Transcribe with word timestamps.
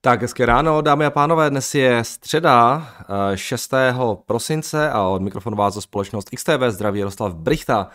Tak, 0.00 0.22
hezké 0.22 0.46
ráno, 0.46 0.80
dámy 0.80 1.04
a 1.04 1.10
pánové, 1.10 1.50
dnes 1.50 1.74
je 1.74 2.04
středa 2.04 2.88
6. 3.34 3.72
Eh, 3.74 3.94
prosince 4.26 4.90
a 4.90 5.02
od 5.02 5.22
mikrofonu 5.22 5.56
vás 5.56 5.74
za 5.74 5.80
společnost 5.80 6.30
XTB 6.30 6.62
zdraví 6.68 6.98
Jaroslav 6.98 7.34
Brichta. 7.34 7.88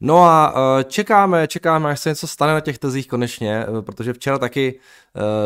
No 0.00 0.24
a 0.24 0.54
eh, 0.56 0.84
čekáme, 0.84 1.48
čekáme, 1.48 1.90
až 1.90 2.00
se 2.00 2.08
něco 2.08 2.26
stane 2.26 2.52
na 2.52 2.60
těch 2.60 2.78
trzích 2.78 3.08
konečně, 3.08 3.66
eh, 3.78 3.82
protože 3.82 4.12
včera 4.12 4.38
taky 4.38 4.80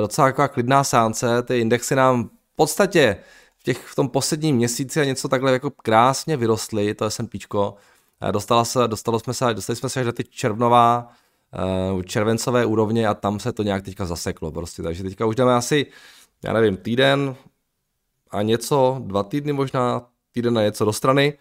docela 0.00 0.29
taková 0.29 0.48
klidná 0.48 0.84
sánce, 0.84 1.43
ty 1.43 1.59
indexy 1.61 1.95
nám 1.95 2.25
v 2.25 2.57
podstatě 2.57 3.17
v, 3.59 3.62
těch, 3.62 3.87
v 3.87 3.95
tom 3.95 4.09
posledním 4.09 4.57
měsíci 4.57 5.01
a 5.01 5.05
něco 5.05 5.29
takhle 5.29 5.53
jako 5.53 5.71
krásně 5.71 6.37
vyrostly, 6.37 6.95
to 6.95 7.05
je 7.05 7.11
píčko. 7.29 7.75
Dostala 8.30 8.65
se, 8.65 8.89
dostalo 8.89 9.19
jsme 9.19 9.35
se, 9.35 9.55
dostali 9.55 9.77
jsme 9.77 9.89
se 9.89 10.01
až 10.01 10.07
na 10.07 10.12
ty 10.12 10.25
červnová, 10.25 11.12
červencové 12.04 12.66
úrovně 12.66 13.08
a 13.08 13.14
tam 13.14 13.40
se 13.40 13.52
to 13.52 13.62
nějak 13.62 13.84
teďka 13.84 14.07
zaseklo 14.07 14.52
prostě, 14.52 14.82
takže 14.82 15.02
teďka 15.02 15.26
už 15.26 15.36
jdeme 15.36 15.54
asi, 15.54 15.86
já 16.44 16.52
nevím, 16.52 16.76
týden 16.76 17.36
a 18.30 18.43
něco, 18.43 18.96
dva 19.07 19.22
týdny 19.22 19.52
možná, 19.52 20.07
týden 20.32 20.58
a 20.58 20.62
něco 20.62 20.84
do 20.84 20.93
strany 20.93 21.38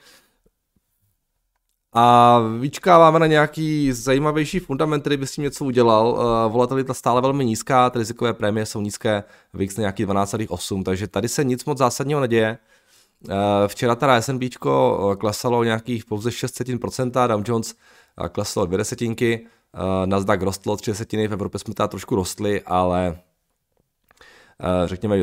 a 1.99 2.39
vyčkáváme 2.59 3.19
na 3.19 3.27
nějaký 3.27 3.91
zajímavější 3.91 4.59
fundament, 4.59 5.01
který 5.01 5.17
by 5.17 5.27
s 5.27 5.31
tím 5.31 5.43
něco 5.43 5.65
udělal. 5.65 6.07
Uh, 6.07 6.51
volatilita 6.51 6.93
stále 6.93 7.21
velmi 7.21 7.45
nízká, 7.45 7.89
ty 7.89 7.99
rizikové 7.99 8.33
prémie 8.33 8.65
jsou 8.65 8.81
nízké, 8.81 9.23
VIX 9.53 9.77
na 9.77 9.81
nějaký 9.81 10.05
12,8, 10.05 10.83
takže 10.83 11.07
tady 11.07 11.27
se 11.29 11.43
nic 11.43 11.65
moc 11.65 11.77
zásadního 11.77 12.19
neděje. 12.19 12.57
Uh, 13.25 13.33
včera 13.67 13.95
teda 13.95 14.21
S&P 14.21 14.49
klesalo 15.17 15.63
nějakých 15.63 16.05
pouze 16.05 16.29
6%, 16.29 17.27
Dow 17.27 17.43
Jones 17.47 17.75
kleslo 18.31 18.65
2 18.65 18.77
desetinky, 18.77 19.47
Nasdaq 20.05 20.41
rostlo 20.41 20.77
tři 20.77 20.91
desetiny, 20.91 21.27
v 21.27 21.33
Evropě 21.33 21.59
jsme 21.59 21.73
teda 21.73 21.87
trošku 21.87 22.15
rostli, 22.15 22.61
ale 22.61 23.09
uh, 24.63 24.87
řekněme 24.87 25.17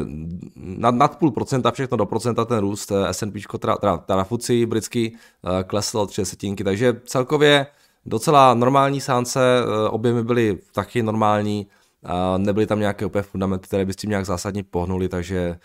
nad, 0.57 0.95
nad 0.95 1.19
půl 1.19 1.31
procenta, 1.31 1.71
všechno 1.71 1.97
do 1.97 2.07
procenta 2.07 2.45
ten 2.45 2.59
růst, 2.59 2.93
eh, 2.93 3.15
S&P, 3.15 3.41
teda, 3.59 3.77
teda, 3.77 3.97
teda 3.97 4.25
FUCI 4.25 4.67
britský, 4.67 5.17
kleslo 5.67 6.07
tři 6.07 6.23
desetinky, 6.23 6.65
takže 6.65 7.01
celkově 7.05 7.67
docela 8.07 8.55
normální 8.55 9.01
sánce, 9.01 9.41
objemy 9.91 10.25
byly 10.25 10.59
taky 10.73 11.03
normální, 11.03 11.67
nebyly 12.37 12.67
tam 12.67 12.81
nějaké 12.81 13.07
úplně 13.07 13.23
fundamenty, 13.23 13.67
které 13.67 13.85
by 13.85 13.93
s 13.93 13.97
tím 13.97 14.11
nějak 14.11 14.27
zásadně 14.27 14.65
pohnuli, 14.65 15.09
takže 15.09 15.59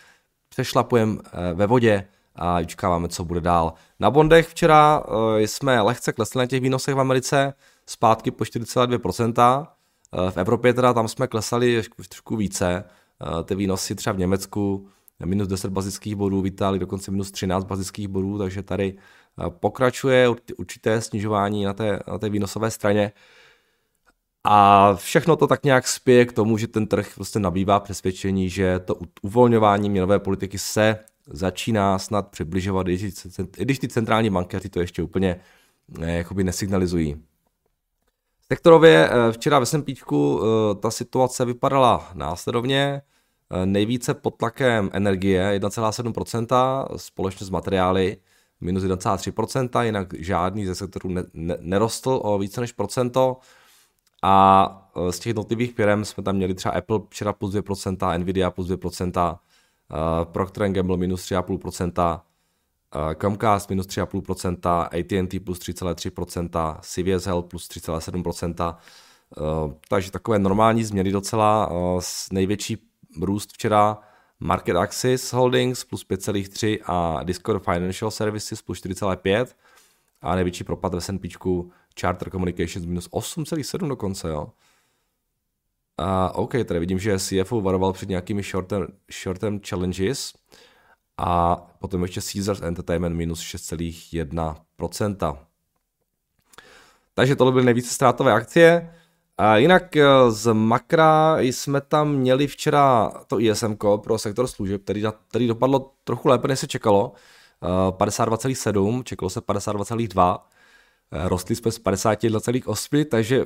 přešlapujeme 0.50 1.18
ve 1.54 1.68
vodě 1.68 2.08
a 2.36 2.60
vyčkáváme, 2.60 3.08
co 3.08 3.26
bude 3.26 3.42
dál. 3.42 3.74
Na 4.00 4.12
bondech 4.12 4.48
včera 4.48 5.04
jsme 5.38 5.82
lehce 5.82 6.14
klesli 6.14 6.40
na 6.40 6.46
těch 6.46 6.62
výnosech 6.62 6.96
v 6.96 7.00
Americe, 7.00 7.54
zpátky 7.90 8.32
po 8.32 8.44
4,2%. 8.44 9.68
Eh, 10.28 10.32
v 10.32 10.38
Evropě 10.38 10.74
teda 10.74 10.94
tam 10.94 11.08
jsme 11.08 11.28
klesali 11.28 11.82
trošku 12.10 12.36
více. 12.36 12.84
Eh, 12.84 13.44
ty 13.44 13.56
výnosy 13.56 13.96
třeba 13.96 14.14
v 14.14 14.20
Německu 14.20 14.88
minus 15.26 15.48
10 15.48 15.72
bazických 15.72 16.16
bodů, 16.16 16.42
v 16.42 16.46
Itálii 16.46 16.80
dokonce 16.80 17.12
minus 17.12 17.32
13 17.32 17.64
bazických 17.64 18.08
bodů, 18.08 18.38
takže 18.38 18.64
tady 18.64 18.96
eh, 18.98 19.50
pokračuje 19.50 20.30
určité 20.58 21.02
snižování 21.02 21.64
na 21.64 21.74
té, 21.74 22.00
na 22.08 22.18
té 22.18 22.30
výnosové 22.30 22.72
straně. 22.72 23.12
A 24.44 24.96
všechno 24.96 25.36
to 25.36 25.48
tak 25.48 25.64
nějak 25.64 25.88
spěje 25.88 26.26
k 26.26 26.34
tomu, 26.34 26.58
že 26.58 26.68
ten 26.68 26.88
trh 26.88 27.12
prostě 27.16 27.40
nabývá 27.40 27.80
přesvědčení, 27.80 28.50
že 28.50 28.80
to 28.80 28.96
uvolňování 29.22 29.90
měnové 29.90 30.20
politiky 30.20 30.58
se 30.58 31.00
začíná 31.28 32.00
snad 32.00 32.28
přibližovat, 32.28 32.88
i 32.88 33.12
když 33.58 33.80
ty 33.80 33.88
centrální 33.88 34.30
bankéři 34.30 34.70
to 34.70 34.80
ještě 34.80 35.04
úplně 35.04 35.40
jakoby 36.02 36.44
nesignalizují. 36.44 37.29
Sektorově 38.52 39.10
eh, 39.10 39.32
včera 39.32 39.60
ve 39.60 39.66
Sempíčku 39.66 40.42
eh, 40.42 40.76
ta 40.76 40.92
situace 40.92 41.46
vypadala 41.46 42.12
následovně. 42.14 43.02
Eh, 43.52 43.66
nejvíce 43.66 44.14
pod 44.14 44.36
tlakem 44.36 44.90
energie 44.94 45.60
1,7%, 45.60 46.88
společně 46.96 47.46
s 47.46 47.50
materiály 47.50 48.18
minus 48.62 48.84
1,3%, 48.84 49.82
jinak 49.82 50.08
žádný 50.20 50.66
ze 50.66 50.76
sektorů 50.76 51.10
ne, 51.10 51.24
ne, 51.34 51.58
nerostl 51.60 52.20
o 52.24 52.38
více 52.38 52.62
než 52.62 52.72
procento. 52.72 53.38
A 54.24 54.92
z 55.10 55.20
těch 55.20 55.28
jednotlivých 55.28 55.74
firm 55.74 56.06
jsme 56.06 56.24
tam 56.24 56.36
měli 56.36 56.54
třeba 56.54 56.74
Apple 56.74 57.00
včera 57.10 57.34
plus 57.34 57.56
2%, 57.56 58.20
Nvidia 58.20 58.52
plus 58.52 58.68
2%, 58.68 59.40
Procter 60.24 60.70
Gamble 60.70 60.98
minus 60.98 61.22
3,5%, 61.22 62.22
Comcast 63.22 63.70
minus 63.70 63.88
3,5%, 63.88 64.84
AT&T 64.84 65.40
plus 65.40 65.60
3,3%, 65.60 66.78
CVS 66.82 67.26
Health 67.26 67.50
plus 67.50 67.70
3,7%, 67.70 68.76
takže 69.90 70.12
takové 70.12 70.40
normální 70.40 70.84
změny 70.84 71.12
docela. 71.12 71.70
Největší 72.32 72.78
růst 73.22 73.54
včera 73.54 73.98
Market 74.40 74.76
Access 74.76 75.34
Holdings 75.34 75.84
plus 75.84 76.06
5,3 76.06 76.80
a 76.86 77.24
Discord 77.24 77.64
Financial 77.64 78.12
Services 78.12 78.62
plus 78.62 78.82
4,5 78.82 79.46
a 80.22 80.36
největší 80.36 80.64
propad 80.64 80.94
ve 80.94 81.02
S&P 81.02 81.30
Charter 82.00 82.30
Communications 82.32 82.86
minus 82.86 83.10
8,7 83.10 83.88
dokonce, 83.88 84.30
jo. 84.30 84.48
A 85.98 86.36
OK, 86.36 86.52
tady 86.52 86.80
vidím, 86.80 87.00
že 87.00 87.20
CFO 87.20 87.62
varoval 87.62 87.94
před 87.94 88.10
nějakými 88.10 88.44
short-term, 88.44 88.88
short-term 89.24 89.60
challenges, 89.70 90.34
a 91.20 91.56
potom 91.80 92.02
ještě 92.02 92.22
Caesars 92.34 92.62
Entertainment 92.62 93.16
minus 93.16 93.42
6,1%. 93.42 95.38
Takže 97.14 97.36
tohle 97.36 97.54
byly 97.54 97.66
nejvíce 97.66 97.94
ztrátové 97.94 98.34
akcie. 98.34 98.94
A 99.38 99.58
jinak 99.58 99.96
eh, 99.96 100.06
z 100.30 100.54
Makra 100.54 101.40
jsme 101.40 101.82
tam 101.82 102.12
měli 102.12 102.48
včera 102.48 103.12
to 103.28 103.40
ISM 103.40 103.76
pro 104.04 104.18
sektor 104.18 104.48
služeb, 104.48 104.84
který, 104.84 105.04
který 105.28 105.48
dopadlo 105.48 105.92
trochu 106.04 106.28
lépe, 106.28 106.48
než 106.48 106.60
se 106.60 106.68
čekalo. 106.68 107.14
52,7, 107.92 109.00
eh, 109.00 109.04
čekalo 109.04 109.30
se 109.30 109.42
52,2, 109.42 110.48
eh, 111.12 111.30
rostli 111.30 111.56
jsme 111.56 111.72
z 111.72 111.80
52,8, 111.80 113.06
takže 113.06 113.46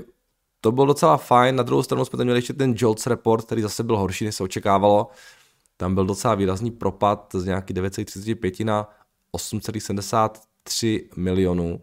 to 0.62 0.72
bylo 0.72 0.86
docela 0.86 1.18
fajn. 1.18 1.56
Na 1.56 1.64
druhou 1.64 1.84
stranu 1.84 2.06
jsme 2.06 2.18
tam 2.18 2.26
měli 2.26 2.38
ještě 2.38 2.54
ten 2.54 2.76
JOLTS 2.78 3.08
report, 3.08 3.46
který 3.46 3.62
zase 3.62 3.84
byl 3.84 3.98
horší, 3.98 4.26
než 4.26 4.36
se 4.36 4.44
očekávalo. 4.44 5.08
Tam 5.84 5.96
byl 5.96 6.06
docela 6.06 6.36
výrazný 6.36 6.72
propad 6.72 7.30
z 7.34 7.46
nějaký 7.46 7.74
9,35 7.74 8.66
na 8.66 8.90
8,73 9.38 11.02
milionů. 11.16 11.82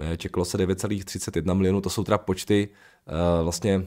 Eh, 0.00 0.16
čekalo 0.16 0.44
se 0.44 0.58
9,31 0.58 1.54
milionů, 1.54 1.80
to 1.80 1.90
jsou 1.90 2.04
teda 2.04 2.18
počty 2.18 2.68
uh, 2.68 3.44
vlastně 3.44 3.86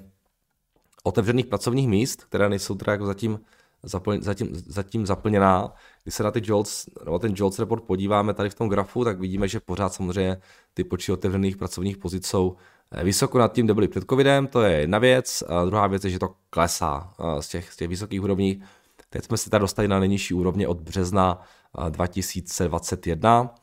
otevřených 1.03 1.45
pracovních 1.45 1.87
míst, 1.87 2.23
které 2.23 2.49
nejsou 2.49 2.75
teda 2.75 2.91
jako 2.91 3.05
zatím, 3.05 3.39
zapl, 3.83 4.21
zatím, 4.21 4.49
zatím 4.53 5.05
zaplněná. 5.05 5.73
Když 6.03 6.15
se 6.15 6.23
na 6.23 6.31
ty 6.31 6.41
JOLTS, 6.43 6.85
nebo 7.05 7.19
ten 7.19 7.33
JOLTS 7.35 7.59
report 7.59 7.83
podíváme 7.83 8.33
tady 8.33 8.49
v 8.49 8.55
tom 8.55 8.69
grafu, 8.69 9.03
tak 9.03 9.19
vidíme, 9.19 9.47
že 9.47 9.59
pořád 9.59 9.93
samozřejmě 9.93 10.41
ty 10.73 10.83
počty 10.83 11.11
otevřených 11.11 11.57
pracovních 11.57 11.97
pozic 11.97 12.27
jsou 12.27 12.55
eh, 12.91 13.03
vysoko 13.03 13.37
nad 13.37 13.53
tím, 13.53 13.65
kde 13.65 13.73
byly 13.73 13.87
před 13.87 14.03
covidem, 14.09 14.47
to 14.47 14.61
je 14.61 14.79
jedna 14.79 14.99
věc. 14.99 15.43
A 15.47 15.65
druhá 15.65 15.87
věc 15.87 16.03
je, 16.03 16.09
že 16.09 16.19
to 16.19 16.35
klesá 16.49 17.13
z 17.39 17.47
těch, 17.47 17.73
z 17.73 17.75
těch 17.75 17.87
vysokých 17.87 18.21
úrovní 18.23 18.63
Teď 19.09 19.25
jsme 19.25 19.37
se 19.37 19.49
tady 19.49 19.61
dostali 19.61 19.87
na 19.87 19.99
nejnižší 19.99 20.33
úrovně 20.33 20.67
od 20.67 20.81
března 20.81 21.41
2021, 21.89 23.55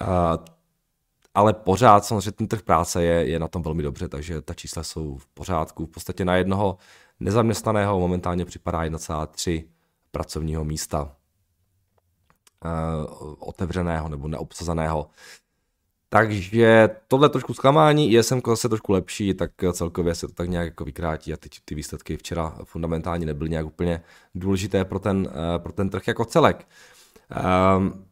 eh, 0.00 0.04
eh, 0.04 0.06
ale 1.34 1.52
pořád 1.52 2.04
samozřejmě 2.04 2.32
ten 2.32 2.48
trh 2.48 2.62
práce 2.62 3.04
je, 3.04 3.30
je 3.30 3.38
na 3.38 3.48
tom 3.48 3.62
velmi 3.62 3.82
dobře, 3.82 4.08
takže 4.08 4.42
ta 4.42 4.54
čísla 4.54 4.82
jsou 4.82 5.16
v 5.16 5.26
pořádku. 5.26 5.86
V 5.86 5.90
podstatě 5.90 6.24
na 6.24 6.36
jednoho 6.36 6.78
nezaměstnaného 7.20 8.00
momentálně 8.00 8.44
připadá 8.44 8.84
1,3 8.84 9.64
pracovního 10.10 10.64
místa 10.64 11.16
eh, 12.64 12.68
otevřeného 13.38 14.08
nebo 14.08 14.28
neobsazeného. 14.28 15.10
Takže 16.12 16.90
tohle 17.08 17.28
trošku 17.28 17.54
zklamání, 17.54 18.12
ISM 18.12 18.40
se 18.54 18.68
trošku 18.68 18.92
lepší, 18.92 19.34
tak 19.34 19.50
celkově 19.72 20.14
se 20.14 20.26
to 20.26 20.32
tak 20.32 20.48
nějak 20.48 20.64
jako 20.64 20.84
vykrátí 20.84 21.32
a 21.32 21.36
teď 21.36 21.50
ty 21.64 21.74
výsledky 21.74 22.16
včera 22.16 22.56
fundamentálně 22.64 23.26
nebyly 23.26 23.50
nějak 23.50 23.66
úplně 23.66 24.02
důležité 24.34 24.84
pro 24.84 24.98
ten, 24.98 25.28
eh, 25.30 25.58
pro 25.58 25.72
ten 25.72 25.90
trh 25.90 26.08
jako 26.08 26.24
celek. 26.24 26.68
Um, 27.76 28.04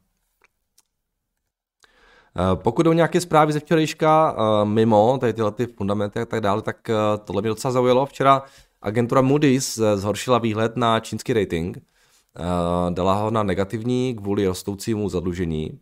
pokud 2.55 2.83
jdou 2.83 2.93
nějaké 2.93 3.21
zprávy 3.21 3.53
ze 3.53 3.61
včerejška 3.61 4.37
eh, 4.39 4.65
mimo 4.65 5.19
tady 5.19 5.33
tyhle 5.33 5.53
ty 5.53 5.67
fundamenty 5.67 6.21
a 6.21 6.25
tak 6.25 6.41
dále, 6.41 6.63
tak 6.63 6.91
tohle 7.25 7.43
mě 7.43 7.49
docela 7.49 7.73
zaujalo. 7.73 8.07
Včera 8.07 8.43
agentura 8.83 9.21
Moody's 9.21 9.81
zhoršila 9.95 10.39
výhled 10.39 10.77
na 10.77 11.01
čínský 11.01 11.33
rating, 11.33 11.79
dala 12.91 13.15
ho 13.15 13.31
na 13.31 13.43
negativní 13.43 14.15
kvůli 14.15 14.47
rostoucímu 14.47 15.09
zadlužení. 15.09 15.81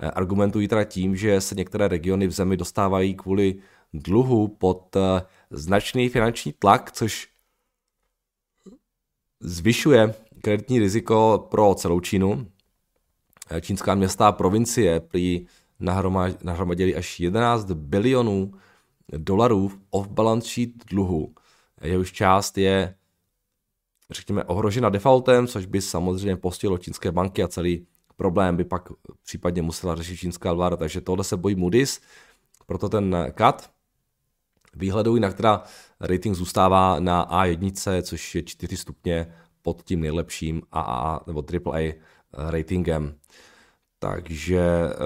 Eh, 0.00 0.10
argumentují 0.10 0.68
teda 0.68 0.84
tím, 0.84 1.16
že 1.16 1.40
se 1.40 1.54
některé 1.54 1.88
regiony 1.88 2.26
v 2.26 2.30
zemi 2.30 2.56
dostávají 2.56 3.14
kvůli 3.14 3.54
dluhu 3.94 4.48
pod 4.48 4.96
eh, 4.96 5.22
značný 5.50 6.08
finanční 6.08 6.52
tlak, 6.52 6.92
což 6.92 7.28
zvyšuje 9.40 10.14
kreditní 10.42 10.78
riziko 10.78 11.46
pro 11.50 11.74
celou 11.74 12.00
Čínu. 12.00 12.46
Eh, 13.50 13.60
čínská 13.60 13.94
města 13.94 14.28
a 14.28 14.32
provincie 14.32 15.00
prý 15.00 15.46
nahromadili 16.42 16.96
až 16.96 17.20
11 17.20 17.70
bilionů 17.70 18.52
dolarů 19.16 19.72
off-balance 19.90 20.48
sheet 20.48 20.70
dluhu. 20.90 21.34
Jehož 21.82 22.12
část 22.12 22.58
je 22.58 22.94
řekněme, 24.10 24.44
ohrožena 24.44 24.88
defaultem, 24.88 25.46
což 25.46 25.66
by 25.66 25.80
samozřejmě 25.80 26.36
postihlo 26.36 26.78
čínské 26.78 27.12
banky 27.12 27.42
a 27.42 27.48
celý 27.48 27.86
problém 28.16 28.56
by 28.56 28.64
pak 28.64 28.88
případně 29.24 29.62
musela 29.62 29.96
řešit 29.96 30.16
čínská 30.16 30.52
vláda, 30.52 30.76
takže 30.76 31.00
tohle 31.00 31.24
se 31.24 31.36
bojí 31.36 31.54
Moody's, 31.54 32.00
proto 32.66 32.88
ten 32.88 33.32
cut. 33.38 33.70
Výhledou 34.74 35.14
jinak 35.14 35.34
teda 35.34 35.62
rating 36.00 36.36
zůstává 36.36 37.00
na 37.00 37.44
A1, 37.44 38.02
což 38.02 38.34
je 38.34 38.42
4 38.42 38.76
stupně 38.76 39.32
pod 39.62 39.82
tím 39.82 40.00
nejlepším 40.00 40.62
AAA 40.72 41.20
nebo 41.26 41.44
AAA 41.54 41.92
ratingem. 42.32 43.14
Takže 43.98 44.60
eh, 44.60 44.96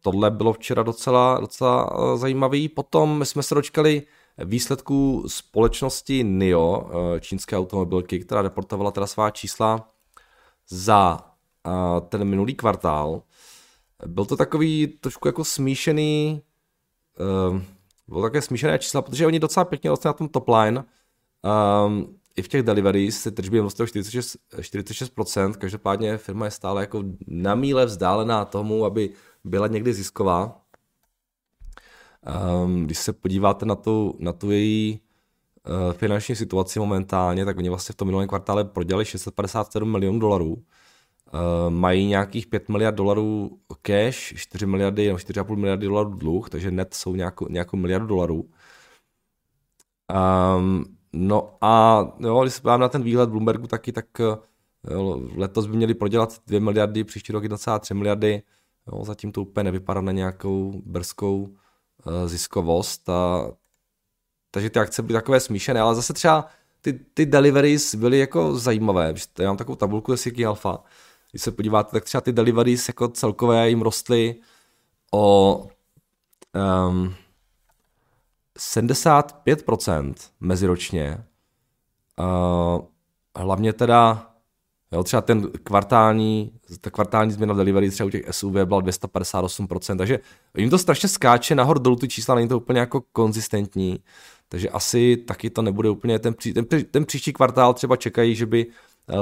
tohle 0.00 0.30
bylo 0.30 0.52
včera 0.52 0.82
docela, 0.82 1.40
docela 1.40 1.90
eh, 1.92 2.16
zajímavý. 2.18 2.68
Potom 2.68 3.24
jsme 3.24 3.42
se 3.42 3.54
dočkali 3.54 4.02
výsledků 4.44 5.24
společnosti 5.26 6.24
NIO, 6.24 6.90
eh, 6.90 7.20
čínské 7.20 7.56
automobilky, 7.56 8.20
která 8.20 8.42
reportovala 8.42 8.90
teda 8.90 9.06
svá 9.06 9.30
čísla 9.30 9.88
za 10.68 11.20
ten 12.08 12.24
minulý 12.24 12.54
kvartál. 12.54 13.22
Byl 14.06 14.24
to 14.24 14.36
takový 14.36 14.86
trošku 14.86 15.28
jako 15.28 15.44
smíšený, 15.44 16.42
bylo 18.08 18.22
také 18.22 18.42
smíšené 18.42 18.78
čísla, 18.78 19.02
protože 19.02 19.26
oni 19.26 19.38
docela 19.38 19.64
pěkně 19.64 19.90
rostli 19.90 20.08
na 20.08 20.12
tom 20.12 20.28
top 20.28 20.48
line. 20.48 20.84
Um, 21.86 22.16
i 22.36 22.42
v 22.42 22.48
těch 22.48 22.62
deliveries 22.62 23.22
se 23.22 23.30
tržby 23.30 23.60
rostou 23.60 23.86
46, 23.86 24.36
46%, 24.58 25.52
každopádně 25.52 26.18
firma 26.18 26.44
je 26.44 26.50
stále 26.50 26.82
jako 26.82 27.02
na 27.26 27.54
míle 27.54 27.86
vzdálená 27.86 28.44
tomu, 28.44 28.84
aby 28.84 29.10
byla 29.44 29.66
někdy 29.66 29.94
zisková. 29.94 30.60
Um, 32.64 32.84
když 32.84 32.98
se 32.98 33.12
podíváte 33.12 33.66
na 33.66 33.74
tu, 33.74 34.16
na 34.18 34.32
tu 34.32 34.50
její 34.50 35.00
uh, 35.68 35.92
finanční 35.92 36.36
situaci 36.36 36.78
momentálně, 36.78 37.44
tak 37.44 37.56
oni 37.56 37.68
vlastně 37.68 37.92
v 37.92 37.96
tom 37.96 38.08
minulém 38.08 38.28
kvartále 38.28 38.64
prodělali 38.64 39.04
657 39.04 39.92
milionů 39.92 40.18
dolarů. 40.18 40.62
Uh, 41.34 41.70
mají 41.70 42.06
nějakých 42.06 42.46
5 42.46 42.68
miliard 42.68 42.94
dolarů 42.94 43.58
cash, 43.82 44.34
4 44.36 44.66
miliardy 44.66 45.06
nebo 45.06 45.18
4,5 45.18 45.56
miliardy 45.56 45.86
dolarů 45.86 46.10
dluh, 46.10 46.50
takže 46.50 46.70
net 46.70 46.94
jsou 46.94 47.14
nějakou, 47.14 47.48
nějakou 47.48 47.76
miliardu 47.76 48.06
dolarů. 48.06 48.50
Um, 50.56 50.96
No 51.18 51.56
a 51.60 52.02
jo, 52.18 52.42
když 52.42 52.54
se 52.54 52.60
podívám 52.60 52.80
na 52.80 52.88
ten 52.88 53.02
výhled 53.02 53.30
Bloombergu 53.30 53.66
taky, 53.66 53.92
tak 53.92 54.06
jo, 54.90 55.20
letos 55.36 55.66
by 55.66 55.76
měli 55.76 55.94
prodělat 55.94 56.40
2 56.46 56.60
miliardy, 56.60 57.04
příští 57.04 57.32
rok 57.32 57.44
1,3 57.44 57.94
miliardy. 57.94 58.42
Jo, 58.92 59.04
zatím 59.04 59.32
to 59.32 59.42
úplně 59.42 59.64
nevypadá 59.64 60.00
na 60.00 60.12
nějakou 60.12 60.82
brzkou 60.86 61.42
uh, 61.42 62.26
ziskovost. 62.26 63.08
A, 63.08 63.50
takže 64.50 64.70
ty 64.70 64.78
akce 64.78 65.02
byly 65.02 65.12
takové 65.14 65.40
smíšené, 65.40 65.80
ale 65.80 65.94
zase 65.94 66.12
třeba 66.12 66.46
ty, 66.80 66.92
ty 66.92 67.26
deliveries 67.26 67.94
byly 67.94 68.18
jako 68.18 68.58
zajímavé. 68.58 69.14
Já 69.38 69.46
mám 69.46 69.56
takovou 69.56 69.76
tabulku 69.76 70.12
ze 70.12 70.16
Siki 70.16 70.46
Alpha. 70.46 70.84
Když 71.36 71.42
se 71.42 71.50
podíváte, 71.50 71.90
tak 71.90 72.04
třeba 72.04 72.20
ty 72.20 72.32
deliveries 72.32 72.88
jako 72.88 73.08
celkové 73.08 73.68
jim 73.68 73.82
rostly 73.82 74.34
o 75.12 75.68
um, 76.88 77.14
75% 78.58 80.14
meziročně. 80.40 81.24
Uh, 82.18 82.84
hlavně 83.36 83.72
teda, 83.72 84.30
jo, 84.92 85.04
třeba 85.04 85.20
ten 85.20 85.50
kvartální, 85.50 86.52
ta 86.80 86.90
kvartální 86.90 87.32
změna 87.32 87.54
v 87.54 87.56
delivery 87.56 87.90
třeba 87.90 88.06
u 88.06 88.10
těch 88.10 88.24
SUV 88.30 88.52
byla 88.52 88.82
258%, 88.82 89.98
takže 89.98 90.18
jim 90.56 90.70
to 90.70 90.78
strašně 90.78 91.08
skáče 91.08 91.54
nahoru 91.54 91.80
dolů 91.80 91.96
ty 91.96 92.08
čísla, 92.08 92.34
není 92.34 92.48
to 92.48 92.56
úplně 92.56 92.80
jako 92.80 93.00
konzistentní, 93.12 93.98
takže 94.48 94.70
asi 94.70 95.16
taky 95.16 95.50
to 95.50 95.62
nebude 95.62 95.90
úplně, 95.90 96.18
ten, 96.18 96.34
pří, 96.34 96.52
ten, 96.52 96.64
ten 96.90 97.04
příští 97.04 97.32
kvartál 97.32 97.74
třeba 97.74 97.96
čekají, 97.96 98.34
že 98.34 98.46
by 98.46 98.66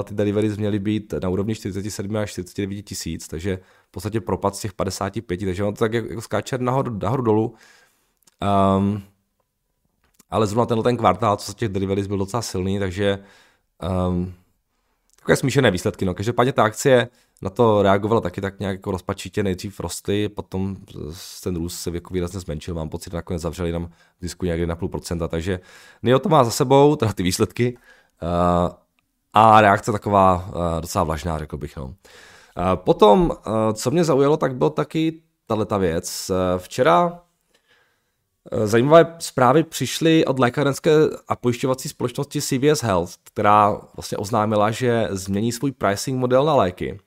ty 0.04 0.14
deliveries 0.14 0.56
měly 0.56 0.78
být 0.78 1.14
na 1.22 1.28
úrovni 1.28 1.54
47 1.54 2.16
až 2.16 2.30
49 2.30 2.82
tisíc, 2.82 3.28
takže 3.28 3.58
v 3.88 3.90
podstatě 3.90 4.20
propad 4.20 4.56
z 4.56 4.60
těch 4.60 4.72
55, 4.72 5.44
takže 5.44 5.64
on 5.64 5.74
to 5.74 5.78
tak 5.78 5.92
jako 5.92 6.20
skáče 6.20 6.58
nahoru, 6.58 6.98
nahoru 6.98 7.22
dolů. 7.22 7.54
Um, 8.78 9.02
ale 10.30 10.46
zrovna 10.46 10.66
tenhle 10.66 10.84
ten 10.84 10.96
kvartál, 10.96 11.36
co 11.36 11.46
se 11.46 11.54
těch 11.54 11.68
deliveries 11.68 12.06
byl 12.06 12.18
docela 12.18 12.42
silný, 12.42 12.78
takže 12.78 13.18
um, 14.08 14.34
takové 15.16 15.36
smíšené 15.36 15.70
výsledky. 15.70 16.04
No. 16.04 16.14
Každopádně 16.14 16.52
ta 16.52 16.64
akcie 16.64 17.08
na 17.42 17.50
to 17.50 17.82
reagovala 17.82 18.20
taky 18.20 18.40
tak 18.40 18.60
nějak 18.60 18.76
jako 18.76 18.90
rozpačitě, 18.90 19.42
nejdřív 19.42 19.80
rostly, 19.80 20.28
potom 20.28 20.76
ten 21.42 21.56
růst 21.56 21.76
se 21.76 21.90
jako 21.94 22.14
výrazně 22.14 22.40
zmenšil, 22.40 22.74
mám 22.74 22.88
pocit, 22.88 23.12
nakonec 23.12 23.42
zavřeli 23.42 23.72
nám 23.72 23.90
zisku 24.20 24.46
někdy 24.46 24.66
na 24.66 24.76
půl 24.76 24.88
procenta, 24.88 25.28
takže 25.28 25.60
NIO 26.02 26.18
to 26.18 26.28
má 26.28 26.44
za 26.44 26.50
sebou, 26.50 26.96
teda 26.96 27.12
ty 27.12 27.22
výsledky, 27.22 27.78
uh, 28.22 28.83
a 29.34 29.60
reakce 29.60 29.92
taková 29.92 30.34
uh, 30.46 30.80
docela 30.80 31.04
vlažná, 31.04 31.38
řekl 31.38 31.56
bych. 31.56 31.76
No. 31.76 31.84
Uh, 31.84 31.94
potom, 32.74 33.30
uh, 33.30 33.36
co 33.72 33.90
mě 33.90 34.04
zaujalo, 34.04 34.36
tak 34.36 34.56
byl 34.56 34.70
taky 34.70 35.22
tato 35.46 35.78
věc. 35.78 36.30
Včera 36.58 37.24
Eh, 38.52 38.66
zajímavé 38.66 39.16
zprávy 39.18 39.62
přišly 39.62 40.24
od 40.24 40.38
lékárenské 40.38 40.90
a 41.28 41.36
pojišťovací 41.36 41.88
společnosti 41.88 42.40
CVS 42.40 42.82
Health, 42.82 43.12
která 43.24 43.80
vlastně 43.96 44.18
oznámila, 44.18 44.70
že 44.70 45.08
změní 45.10 45.52
svůj 45.52 45.72
pricing 45.72 46.18
model 46.20 46.44
na 46.44 46.54
léky. 46.54 47.00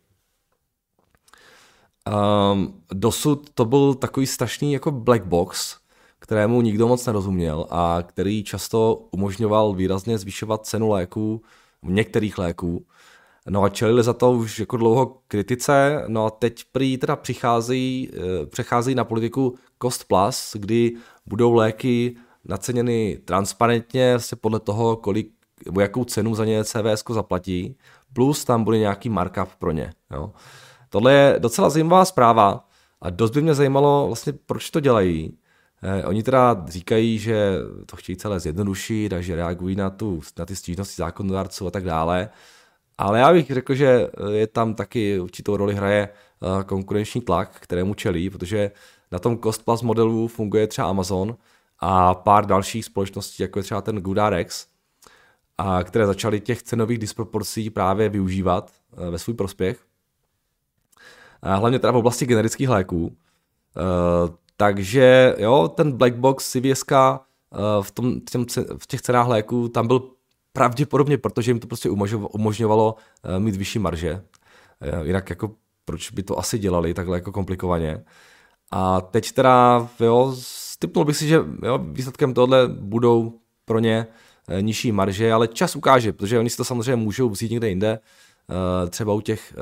Um, 2.52 2.84
dosud 2.94 3.50
to 3.54 3.66
byl 3.66 3.94
takový 3.94 4.28
strašný 4.28 4.74
jako 4.74 4.92
black 4.92 5.24
box, 5.24 5.78
kterému 6.20 6.62
nikdo 6.62 6.88
moc 6.88 7.06
nerozuměl 7.06 7.68
a 7.70 8.04
který 8.06 8.44
často 8.44 8.96
umožňoval 9.12 9.74
výrazně 9.74 10.18
zvyšovat 10.18 10.66
cenu 10.66 10.90
léků, 10.90 11.42
některých 11.84 12.38
léků, 12.38 12.86
No 13.50 13.64
a 13.64 13.70
čelili 13.70 14.04
za 14.04 14.14
to 14.14 14.32
už 14.32 14.60
jako 14.60 14.78
dlouho 14.78 15.18
kritice, 15.28 16.04
no 16.08 16.26
a 16.26 16.30
teď 16.30 16.64
prý 16.72 16.98
teda 16.98 17.16
přichází, 17.16 18.12
eh, 18.14 18.46
přechází 18.46 18.96
na 18.96 19.04
politiku 19.04 19.58
cost 19.82 20.04
plus, 20.04 20.56
kdy 20.60 20.96
budou 21.26 21.54
léky 21.54 22.18
naceněny 22.46 23.20
transparentně, 23.26 24.12
vlastně 24.12 24.38
podle 24.42 24.60
toho, 24.60 24.96
kolik, 24.96 25.32
jakou 25.80 26.04
cenu 26.04 26.36
za 26.36 26.46
ně 26.46 26.64
CVS 26.64 27.04
zaplatí, 27.10 27.78
plus 28.14 28.46
tam 28.46 28.64
bude 28.64 28.78
nějaký 28.78 29.10
markup 29.10 29.50
pro 29.60 29.72
ně. 29.72 29.94
Jo. 30.12 30.32
Tohle 30.90 31.14
je 31.14 31.36
docela 31.40 31.70
zajímavá 31.70 32.06
zpráva 32.06 32.68
a 33.02 33.10
dost 33.10 33.32
by 33.32 33.42
mě 33.42 33.54
zajímalo 33.54 34.08
vlastně, 34.08 34.34
proč 34.46 34.70
to 34.70 34.80
dělají. 34.80 35.38
Eh, 35.84 36.04
oni 36.06 36.24
teda 36.24 36.66
říkají, 36.68 37.20
že 37.20 37.58
to 37.86 37.96
chtějí 37.96 38.18
celé 38.18 38.40
zjednodušit 38.40 39.14
a 39.14 39.22
že 39.22 39.36
reagují 39.36 39.76
na, 39.76 39.90
tu, 39.90 40.22
na 40.40 40.46
ty 40.46 40.56
stížnosti 40.56 40.96
zákonodárců 40.96 41.68
a 41.68 41.72
tak 41.72 41.84
dále. 41.84 42.30
Ale 42.98 43.20
já 43.20 43.34
bych 43.34 43.52
řekl, 43.52 43.76
že 43.76 44.08
je 44.32 44.48
tam 44.48 44.74
taky 44.74 45.20
určitou 45.20 45.58
roli 45.58 45.76
hraje 45.76 46.10
eh, 46.10 46.64
konkurenční 46.64 47.22
tlak, 47.22 47.60
kterému 47.60 47.94
čelí, 47.94 48.30
protože 48.30 48.72
na 49.12 49.20
tom 49.20 49.40
cost 49.40 49.66
plus 49.66 49.82
modelu 49.82 50.28
funguje 50.28 50.68
třeba 50.68 50.90
Amazon 50.90 51.38
a 51.80 52.14
pár 52.16 52.46
dalších 52.46 52.86
společností, 52.86 53.44
jako 53.44 53.60
je 53.60 53.64
třeba 53.64 53.82
ten 53.82 53.98
GoodRx, 53.98 54.68
a 55.58 55.84
které 55.84 56.06
začaly 56.06 56.40
těch 56.40 56.64
cenových 56.64 56.98
disproporcí 56.98 57.70
právě 57.70 58.10
využívat 58.10 58.72
eh, 58.98 59.10
ve 59.10 59.20
svůj 59.20 59.36
prospěch. 59.36 59.80
A 61.42 61.56
hlavně 61.56 61.80
teda 61.80 61.92
v 61.92 61.98
oblasti 61.98 62.26
generických 62.26 62.70
léků. 62.70 63.18
Eh, 64.58 64.64
takže 64.66 65.36
jo, 65.38 65.68
ten 65.76 65.92
black 65.92 66.16
box 66.16 66.52
CVS 66.52 66.84
v, 67.82 67.92
tom, 67.92 68.20
v 68.78 68.88
těch 68.88 69.02
cenách 69.02 69.28
léků 69.28 69.70
tam 69.70 69.88
byl 69.88 70.02
pravděpodobně, 70.54 71.18
protože 71.18 71.52
jim 71.52 71.60
to 71.60 71.68
prostě 71.68 71.90
umožňovalo 72.32 72.96
eh, 73.24 73.40
mít 73.40 73.56
vyšší 73.56 73.80
marže. 73.80 74.22
Eh, 74.82 75.06
jinak 75.06 75.30
jako 75.30 75.52
proč 75.86 76.12
by 76.12 76.24
to 76.24 76.40
asi 76.40 76.60
dělali 76.60 76.94
takhle 76.94 77.18
jako 77.18 77.32
komplikovaně. 77.32 78.04
A 78.72 79.02
teď 79.02 79.32
teda, 79.32 79.88
jo, 80.00 80.36
typnul 80.80 81.06
bych 81.06 81.18
si, 81.18 81.28
že 81.28 81.36
jo, 81.64 81.78
výsledkem 81.78 82.34
tohle 82.34 82.68
budou 82.68 83.34
pro 83.66 83.80
ně 83.80 84.08
eh, 84.48 84.62
nižší 84.62 84.92
marže, 84.92 85.34
ale 85.34 85.48
čas 85.48 85.76
ukáže, 85.76 86.14
protože 86.14 86.40
oni 86.40 86.50
si 86.50 86.58
to 86.58 86.66
samozřejmě 86.66 86.96
můžou 86.96 87.30
vzít 87.30 87.52
někde 87.52 87.70
jinde, 87.70 88.00
třeba 88.90 89.14
u 89.14 89.22
těch 89.22 89.54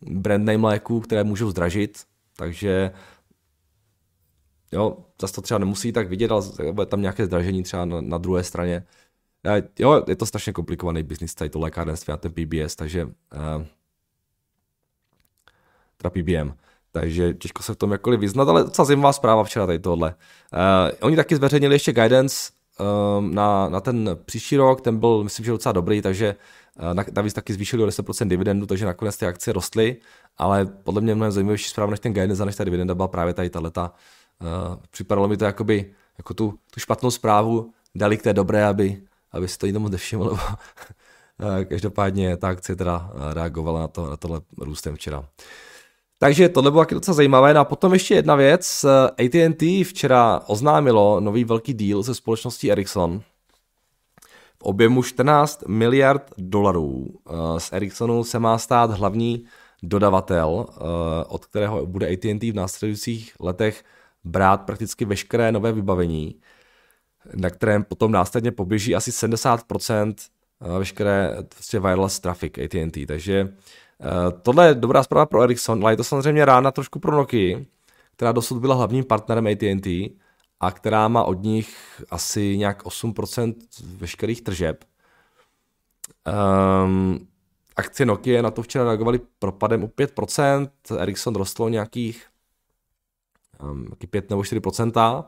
brand 0.00 0.44
name 0.44 0.66
léků, 0.68 1.00
které 1.00 1.24
můžou 1.24 1.50
zdražit, 1.50 1.98
takže 2.36 2.90
jo, 4.72 4.96
zase 5.20 5.34
to 5.34 5.40
třeba 5.40 5.58
nemusí 5.58 5.92
tak 5.92 6.08
vidět, 6.08 6.30
ale 6.30 6.42
bude 6.72 6.86
tam 6.86 7.00
nějaké 7.00 7.26
zdražení 7.26 7.62
třeba 7.62 7.84
na, 7.84 8.00
na 8.00 8.18
druhé 8.18 8.44
straně. 8.44 8.86
Jo, 9.78 10.04
je 10.08 10.16
to 10.16 10.26
strašně 10.26 10.52
komplikovaný 10.52 11.02
biznis, 11.02 11.34
tady 11.34 11.50
to 11.50 11.58
lékárenství 11.58 12.12
a 12.12 12.16
ten 12.16 12.32
PBS, 12.32 12.76
takže 12.76 13.04
uh, 13.04 13.64
teda 15.96 16.10
PBM. 16.10 16.52
Takže 16.92 17.34
těžko 17.34 17.62
se 17.62 17.74
v 17.74 17.76
tom 17.76 17.92
jakkoliv 17.92 18.20
vyznat, 18.20 18.48
ale 18.48 18.64
docela 18.64 18.84
zajímavá 18.84 19.12
zpráva 19.12 19.44
včera 19.44 19.66
tady 19.66 19.78
tohle. 19.78 20.14
Uh, 20.52 20.98
oni 21.00 21.16
taky 21.16 21.36
zveřejnili 21.36 21.74
ještě 21.74 21.92
guidance 21.92 22.52
um, 23.18 23.34
na, 23.34 23.68
na 23.68 23.80
ten 23.80 24.18
příští 24.24 24.56
rok, 24.56 24.80
ten 24.80 24.98
byl, 24.98 25.24
myslím, 25.24 25.44
že 25.44 25.50
docela 25.50 25.72
dobrý, 25.72 26.02
takže 26.02 26.36
uh, 26.82 27.14
navíc 27.14 27.34
taky 27.34 27.52
zvýšili 27.52 27.82
o 27.82 27.86
10% 27.86 28.28
dividendu, 28.28 28.66
takže 28.66 28.86
nakonec 28.86 29.16
ty 29.16 29.26
akcie 29.26 29.54
rostly, 29.54 29.96
ale 30.38 30.66
podle 30.66 31.00
mě 31.00 31.14
mnohem 31.14 31.32
zajímavější 31.32 31.70
zpráva 31.70 31.90
než 31.90 32.00
ten 32.00 32.12
guidance 32.12 32.42
a 32.42 32.46
než 32.46 32.56
ta 32.56 32.64
dividenda 32.64 32.94
byla 32.94 33.08
právě 33.08 33.34
tady 33.34 33.50
ta 33.50 33.60
leta. 33.60 33.82
Uh, 33.82 33.96
připadalo 34.90 35.28
mi 35.28 35.36
to 35.36 35.44
jakoby, 35.44 35.94
jako 36.18 36.34
tu, 36.34 36.58
tu 36.70 36.80
špatnou 36.80 37.10
zprávu 37.10 37.72
dali 37.94 38.18
k 38.18 38.22
té 38.22 38.32
dobré, 38.32 38.66
aby 38.66 39.02
aby 39.32 39.48
si 39.48 39.58
to 39.58 39.66
někdo 39.66 39.80
moc 39.80 39.92
nevšiml, 39.92 40.38
Každopádně 41.68 42.36
ta 42.36 42.48
akcie 42.48 42.76
teda 42.76 43.10
reagovala 43.32 43.80
na, 43.80 43.88
to, 43.88 44.10
na 44.10 44.16
tohle 44.16 44.40
růstem 44.58 44.94
včera. 44.94 45.24
Takže 46.18 46.48
tohle 46.48 46.70
bylo 46.70 46.82
taky 46.82 46.94
docela 46.94 47.14
zajímavé. 47.14 47.54
No 47.54 47.60
a 47.60 47.64
potom 47.64 47.92
ještě 47.92 48.14
jedna 48.14 48.34
věc. 48.34 48.84
AT&T 49.10 49.84
včera 49.84 50.40
oznámilo 50.46 51.20
nový 51.20 51.44
velký 51.44 51.74
deal 51.74 52.02
se 52.02 52.14
společností 52.14 52.72
Ericsson 52.72 53.22
v 54.58 54.62
objemu 54.62 55.02
14 55.02 55.64
miliard 55.68 56.32
dolarů. 56.38 57.06
Z 57.58 57.72
Ericssonu 57.72 58.24
se 58.24 58.38
má 58.38 58.58
stát 58.58 58.90
hlavní 58.90 59.44
dodavatel, 59.82 60.66
od 61.28 61.46
kterého 61.46 61.86
bude 61.86 62.06
AT&T 62.12 62.52
v 62.52 62.54
následujících 62.54 63.34
letech 63.40 63.84
brát 64.24 64.62
prakticky 64.62 65.04
veškeré 65.04 65.52
nové 65.52 65.72
vybavení, 65.72 66.40
na 67.34 67.50
kterém 67.50 67.84
potom 67.84 68.12
následně 68.12 68.52
poběží 68.52 68.94
asi 68.94 69.10
70% 69.10 70.14
veškeré 70.78 71.36
prostě 71.48 71.80
wireless 71.80 72.20
traffic 72.20 72.52
AT&T. 72.58 73.06
Takže 73.06 73.48
Eh, 74.00 74.32
tohle 74.42 74.66
je 74.66 74.74
dobrá 74.74 75.02
zpráva 75.02 75.26
pro 75.26 75.42
Ericsson, 75.42 75.82
ale 75.82 75.92
je 75.92 75.96
to 75.96 76.04
samozřejmě 76.04 76.44
rána 76.44 76.70
trošku 76.70 76.98
pro 76.98 77.16
Nokia, 77.16 77.60
která 78.16 78.32
dosud 78.32 78.60
byla 78.60 78.74
hlavním 78.74 79.04
partnerem 79.04 79.46
AT&T 79.46 80.10
a 80.60 80.70
která 80.70 81.08
má 81.08 81.24
od 81.24 81.42
nich 81.42 82.02
asi 82.10 82.56
nějak 82.58 82.84
8% 82.84 83.54
veškerých 83.96 84.42
tržeb. 84.42 84.84
Um, 86.84 87.28
akcie 87.76 88.06
Nokia 88.06 88.42
na 88.42 88.50
to 88.50 88.62
včera 88.62 88.84
reagovaly 88.84 89.20
propadem 89.38 89.84
o 89.84 89.88
5%, 89.88 90.68
Ericsson 90.98 91.34
rostlo 91.34 91.68
nějakých 91.68 92.26
um, 93.62 93.86
5 94.10 94.30
nebo 94.30 94.42
4%, 94.42 95.24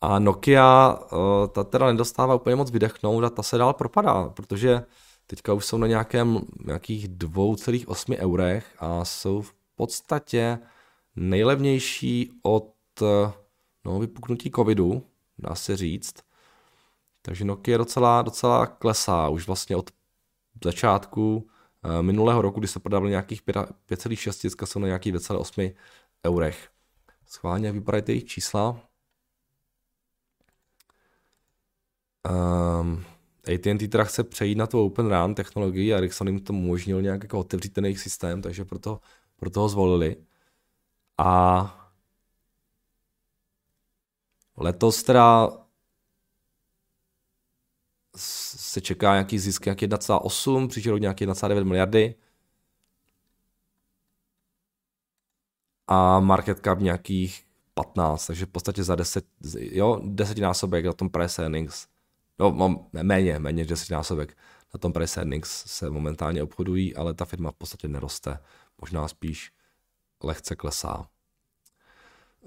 a 0.00 0.18
Nokia 0.18 0.98
uh, 1.12 1.18
ta 1.46 1.64
teda 1.64 1.86
nedostává 1.86 2.34
úplně 2.34 2.56
moc 2.56 2.70
vydechnout 2.70 3.24
a 3.24 3.30
ta 3.30 3.42
se 3.42 3.58
dál 3.58 3.72
propadá, 3.72 4.28
protože 4.28 4.86
Teďka 5.26 5.52
už 5.52 5.64
jsou 5.64 5.78
na 5.78 5.86
nějakém, 5.86 6.40
nějakých 6.64 7.08
2,8 7.08 8.16
eurech 8.18 8.74
a 8.78 9.04
jsou 9.04 9.42
v 9.42 9.54
podstatě 9.74 10.58
nejlevnější 11.16 12.30
od 12.42 12.74
no, 13.84 13.98
vypuknutí 13.98 14.50
covidu, 14.50 15.02
dá 15.38 15.54
se 15.54 15.76
říct. 15.76 16.14
Takže 17.22 17.44
Nokia 17.44 17.78
docela, 17.78 18.22
docela 18.22 18.66
klesá 18.66 19.28
už 19.28 19.46
vlastně 19.46 19.76
od 19.76 19.90
začátku 20.64 21.48
eh, 21.84 22.02
minulého 22.02 22.42
roku, 22.42 22.60
kdy 22.60 22.68
se 22.68 22.80
prodávali 22.80 23.10
nějakých 23.10 23.42
5,6, 23.42 24.40
dneska 24.42 24.66
jsou 24.66 24.78
na 24.78 24.86
nějakých 24.86 25.14
2,8 25.14 25.74
eurech. 26.26 26.68
Schválně, 27.26 27.72
vypadají 27.72 28.04
jejich 28.08 28.24
čísla. 28.24 28.80
Um, 32.30 33.04
AT&T 33.54 33.88
teda 33.88 34.04
chce 34.04 34.24
přejít 34.24 34.54
na 34.54 34.66
tu 34.66 34.86
Open 34.86 35.06
RAN 35.06 35.34
technologii 35.34 35.94
a 35.94 35.96
Ericsson 35.96 36.28
jim 36.28 36.40
to 36.40 36.52
umožnil 36.52 37.02
nějak 37.02 37.22
jako 37.22 37.38
otevřít 37.38 37.72
ten 37.72 37.84
jejich 37.84 38.00
systém, 38.00 38.42
takže 38.42 38.64
proto, 38.64 39.00
proto 39.36 39.60
ho 39.60 39.68
zvolili. 39.68 40.16
A 41.18 41.92
letos 44.56 45.02
teda 45.02 45.48
se 48.16 48.80
čeká 48.80 49.12
nějaký 49.12 49.38
zisk 49.38 49.64
nějaký 49.64 49.86
1,8, 49.86 50.68
příští 50.68 50.90
rok 50.90 51.00
nějaký 51.00 51.26
1,9 51.26 51.64
miliardy. 51.64 52.14
A 55.86 56.20
market 56.20 56.60
cap 56.64 56.80
nějakých 56.80 57.42
15, 57.74 58.26
takže 58.26 58.46
v 58.46 58.48
podstatě 58.48 58.84
za 58.84 58.94
10, 58.94 59.24
jo, 59.54 60.00
desetinásobek 60.04 60.84
na 60.84 60.92
tom 60.92 61.10
price 61.10 61.42
earnings 61.42 61.86
no 62.38 62.52
mám 62.52 62.86
méně, 63.02 63.38
méně 63.38 63.56
než 63.56 63.66
desetinásobek. 63.66 64.36
Na 64.74 64.78
tom 64.78 64.92
price 64.92 65.20
earnings 65.20 65.64
se 65.66 65.90
momentálně 65.90 66.42
obchodují, 66.42 66.96
ale 66.96 67.14
ta 67.14 67.24
firma 67.24 67.50
v 67.50 67.54
podstatě 67.54 67.88
neroste. 67.88 68.38
Možná 68.80 69.08
spíš 69.08 69.52
lehce 70.22 70.56
klesá 70.56 71.06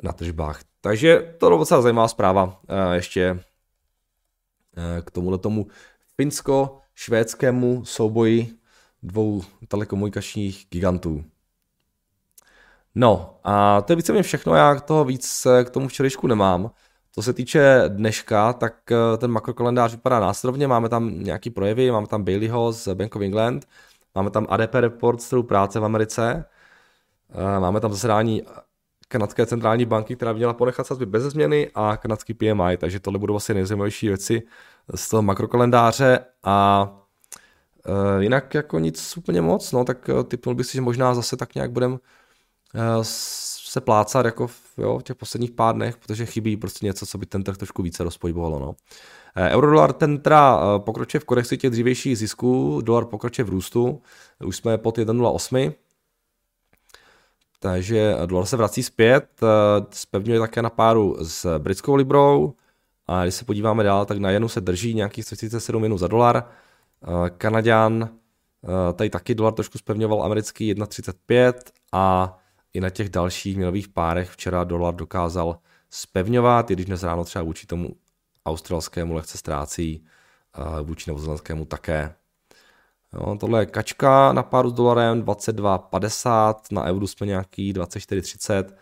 na 0.04 0.12
tržbách. 0.12 0.64
Takže 0.82 1.36
to 1.40 1.52
je 1.52 1.58
docela 1.58 1.82
zajímavá 1.82 2.08
zpráva. 2.08 2.62
Eh, 2.68 2.96
ještě 2.96 3.44
eh, 4.78 5.02
k 5.02 5.12
tomuhle 5.12 5.38
tomu 5.38 5.68
finsko-švédskému 6.16 7.86
souboji 7.86 8.58
dvou 9.04 9.44
telekomunikačních 9.68 10.68
gigantů. 10.70 11.26
No 12.96 13.40
a 13.44 13.82
to 13.82 13.92
je 13.92 13.96
víceméně 13.96 14.24
všechno, 14.24 14.56
já 14.56 14.80
toho 14.80 15.06
víc 15.06 15.46
eh, 15.46 15.64
k 15.64 15.70
tomu 15.70 15.88
včerejšku 15.88 16.28
nemám. 16.28 16.72
Co 17.12 17.24
se 17.24 17.34
týče 17.34 17.84
dneška, 17.88 18.54
tak 18.54 18.92
eh, 18.92 19.18
ten 19.18 19.32
makrokalendář 19.32 19.92
vypadá 19.92 20.20
následovně. 20.20 20.68
Máme 20.68 20.90
tam 20.90 21.20
nějaký 21.24 21.50
projevy, 21.50 21.92
máme 21.92 22.08
tam 22.08 22.24
Baileyho 22.24 22.72
z 22.72 22.94
Bank 22.94 23.16
of 23.16 23.22
England, 23.22 23.68
máme 24.16 24.30
tam 24.30 24.48
ADP 24.50 24.76
report 24.76 25.22
z 25.22 25.34
práce 25.48 25.80
v 25.80 25.86
Americe, 25.86 26.46
eh, 27.30 27.60
máme 27.60 27.80
tam 27.80 27.92
zasedání 27.92 28.44
kanadské 29.08 29.46
centrální 29.46 29.86
banky, 29.86 30.16
která 30.16 30.34
měla 30.34 30.54
ponechat 30.54 30.88
sazby 30.88 31.06
bez 31.06 31.24
změny 31.24 31.72
a 31.76 31.98
kanadský 31.98 32.34
PMI, 32.34 32.78
takže 32.78 33.00
tohle 33.00 33.20
budou 33.20 33.36
asi 33.36 33.54
nejzajímavější 33.54 34.08
věci 34.08 34.42
z 34.96 35.10
toho 35.10 35.22
makrokalendáře 35.22 36.20
a 36.44 36.90
uh, 37.88 38.22
jinak 38.22 38.54
jako 38.54 38.80
nic 38.80 39.18
úplně 39.18 39.42
moc, 39.42 39.72
no 39.72 39.86
tak 39.86 40.10
typnul 40.28 40.56
bych 40.56 40.66
si, 40.66 40.74
že 40.74 40.82
možná 40.82 41.14
zase 41.14 41.38
tak 41.38 41.56
nějak 41.56 41.72
budeme 41.72 41.98
se 43.02 43.82
plácat 43.82 44.26
jako 44.26 44.48
v, 44.48 44.78
jo, 44.78 45.00
v 45.00 45.04
těch 45.04 45.16
posledních 45.16 45.52
pár 45.52 45.76
dnech, 45.76 45.98
protože 45.98 46.26
chybí 46.26 46.58
prostě 46.58 46.86
něco, 46.86 47.06
co 47.06 47.18
by 47.18 47.26
ten 47.26 47.44
trh 47.44 47.58
trošku 47.58 47.82
více 47.82 48.04
rozpojbovalo. 48.04 48.60
No. 48.60 48.76
Eh, 49.36 49.50
Eurodolar 49.50 49.94
ten 49.94 50.18
teda 50.18 50.60
eh, 50.62 50.80
pokročuje 50.80 51.22
v 51.22 51.26
korekci 51.26 51.58
těch 51.58 51.70
dřívějších 51.70 52.18
zisků, 52.18 52.82
dolar 52.82 53.06
pokročuje 53.06 53.46
v 53.46 53.50
růstu, 53.50 54.02
už 54.46 54.58
jsme 54.58 54.78
pod 54.78 54.98
1,08, 54.98 55.74
takže 57.60 58.16
dolar 58.26 58.46
se 58.46 58.58
vrací 58.58 58.84
zpět, 58.84 59.42
spevňuje 59.92 60.40
také 60.40 60.62
na 60.62 60.70
páru 60.70 61.18
s 61.22 61.60
britskou 61.60 61.96
librou 61.96 62.54
a 63.08 63.24
když 63.24 63.36
se 63.36 63.46
podíváme 63.46 63.84
dál, 63.84 64.06
tak 64.06 64.18
na 64.18 64.30
jenu 64.32 64.50
se 64.50 64.62
drží 64.62 64.94
nějakých 64.94 65.26
37 65.26 65.82
minut 65.82 65.98
za 65.98 66.08
dolar, 66.08 66.44
Kanaďan, 67.38 68.10
tady 68.96 69.10
taky 69.10 69.36
dolar 69.36 69.54
trošku 69.54 69.78
spevňoval 69.78 70.24
americký 70.24 70.74
1,35 70.76 71.54
a 71.92 72.38
i 72.74 72.80
na 72.80 72.90
těch 72.90 73.10
dalších 73.10 73.58
měnových 73.58 73.88
párech 73.88 74.30
včera 74.30 74.64
dolar 74.64 74.96
dokázal 74.96 75.60
spevňovat, 75.90 76.72
i 76.72 76.74
když 76.74 76.86
dnes 76.86 77.04
ráno 77.04 77.24
třeba 77.24 77.44
vůči 77.44 77.68
tomu 77.68 77.96
australskému 78.46 79.14
lehce 79.14 79.38
ztrácí, 79.38 80.06
vůči 80.84 81.10
novozelandskému 81.10 81.66
také. 81.66 82.16
Jo, 83.14 83.38
tohle 83.40 83.62
je 83.62 83.66
kačka 83.66 84.34
na 84.34 84.44
páru 84.44 84.70
s 84.70 84.74
dolarem 84.74 85.24
22,50, 85.24 86.56
na 86.72 86.84
euru 86.84 87.08
jsme 87.08 87.28
nějaký 87.28 87.74
24,30. 87.74 88.74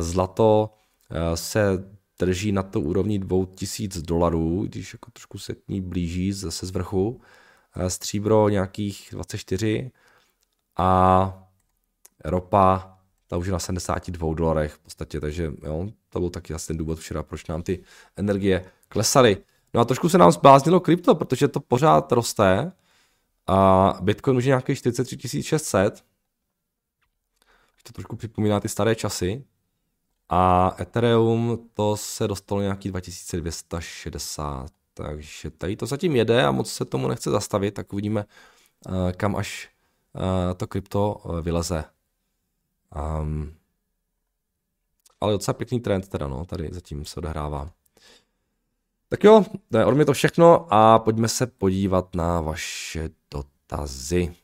Zlato 0.00 0.70
eh, 1.10 1.36
se 1.36 1.90
drží 2.18 2.52
na 2.52 2.62
to 2.62 2.80
úrovni 2.80 3.18
2000 3.18 4.02
dolarů, 4.02 4.64
když 4.66 4.92
jako 4.92 5.10
trošku 5.10 5.38
se 5.38 5.54
k 5.54 5.68
ní 5.68 5.80
blíží 5.80 6.32
zase 6.32 6.66
z 6.66 6.70
vrchu. 6.70 7.20
Eh, 7.76 7.90
stříbro 7.90 8.48
nějakých 8.48 9.08
24 9.12 9.90
a 10.76 11.48
ropa 12.24 12.95
ta 13.26 13.36
už 13.36 13.46
je 13.46 13.52
na 13.52 13.58
72 13.58 14.34
dolarech 14.34 14.72
v 14.72 14.78
podstatě, 14.78 15.20
takže 15.20 15.52
jo, 15.62 15.88
to 16.08 16.20
byl 16.20 16.30
taky 16.30 16.54
asi 16.54 16.66
ten 16.66 16.76
důvod 16.76 16.98
včera, 16.98 17.22
proč 17.22 17.46
nám 17.46 17.62
ty 17.62 17.84
energie 18.16 18.64
klesaly. 18.88 19.36
No 19.74 19.80
a 19.80 19.84
trošku 19.84 20.08
se 20.08 20.18
nám 20.18 20.32
zbláznilo 20.32 20.80
krypto, 20.80 21.14
protože 21.14 21.48
to 21.48 21.60
pořád 21.60 22.12
roste 22.12 22.72
a 23.46 23.92
Bitcoin 24.00 24.36
už 24.36 24.44
je 24.44 24.48
nějaký 24.48 24.74
43 24.74 25.42
600, 25.42 26.04
to 27.86 27.92
trošku 27.92 28.16
připomíná 28.16 28.60
ty 28.60 28.68
staré 28.68 28.94
časy. 28.94 29.44
A 30.28 30.74
Ethereum 30.80 31.68
to 31.74 31.96
se 31.96 32.28
dostalo 32.28 32.60
nějaký 32.60 32.88
2260, 32.88 34.70
takže 34.94 35.50
tady 35.50 35.76
to 35.76 35.86
zatím 35.86 36.16
jede 36.16 36.44
a 36.44 36.50
moc 36.50 36.72
se 36.72 36.84
tomu 36.84 37.08
nechce 37.08 37.30
zastavit, 37.30 37.74
tak 37.74 37.92
uvidíme, 37.92 38.24
eh, 38.88 39.12
kam 39.12 39.36
až 39.36 39.68
eh, 40.16 40.54
to 40.54 40.66
krypto 40.66 41.16
eh, 41.24 41.42
vyleze. 41.42 41.84
Um, 43.20 43.54
ale 45.20 45.32
docela 45.32 45.54
pěkný 45.54 45.80
trend 45.80 46.08
teda, 46.08 46.28
no, 46.28 46.44
tady 46.44 46.68
zatím 46.72 47.04
se 47.04 47.20
odehrává. 47.20 47.70
Tak 49.08 49.24
jo, 49.24 49.44
to 49.70 49.78
je 49.78 49.84
od 49.84 49.94
mě 49.94 50.04
to 50.04 50.12
všechno 50.12 50.74
a 50.74 50.98
pojďme 50.98 51.28
se 51.28 51.46
podívat 51.46 52.14
na 52.14 52.40
vaše 52.40 53.10
dotazy. 53.30 54.34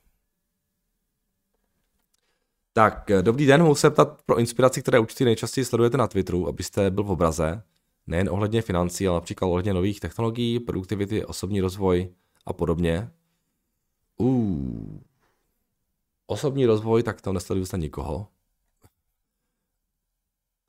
Tak, 2.73 3.11
dobrý 3.23 3.47
den, 3.47 3.63
mohu 3.63 3.75
se 3.75 3.91
ptat 3.91 4.23
pro 4.23 4.39
inspiraci, 4.39 4.83
které 4.83 4.99
určitě 4.99 5.25
nejčastěji 5.25 5.65
sledujete 5.65 5.97
na 5.97 6.07
Twitteru, 6.07 6.49
abyste 6.49 6.91
byl 6.91 7.05
v 7.05 7.11
obraze, 7.11 7.63
nejen 8.07 8.29
ohledně 8.29 8.63
financí, 8.63 9.09
ale 9.09 9.17
například 9.17 9.49
ohledně 9.49 9.75
nových 9.75 10.01
technologií, 10.01 10.61
produktivity, 10.61 11.25
osobní 11.25 11.61
rozvoj 11.61 12.15
a 12.47 12.53
podobně. 12.53 13.11
Uh, 14.17 15.01
osobní 16.27 16.67
rozvoj, 16.67 17.03
tak 17.03 17.21
to 17.21 17.33
nesleduju 17.33 17.67
se 17.67 17.79
nikoho. 17.79 18.29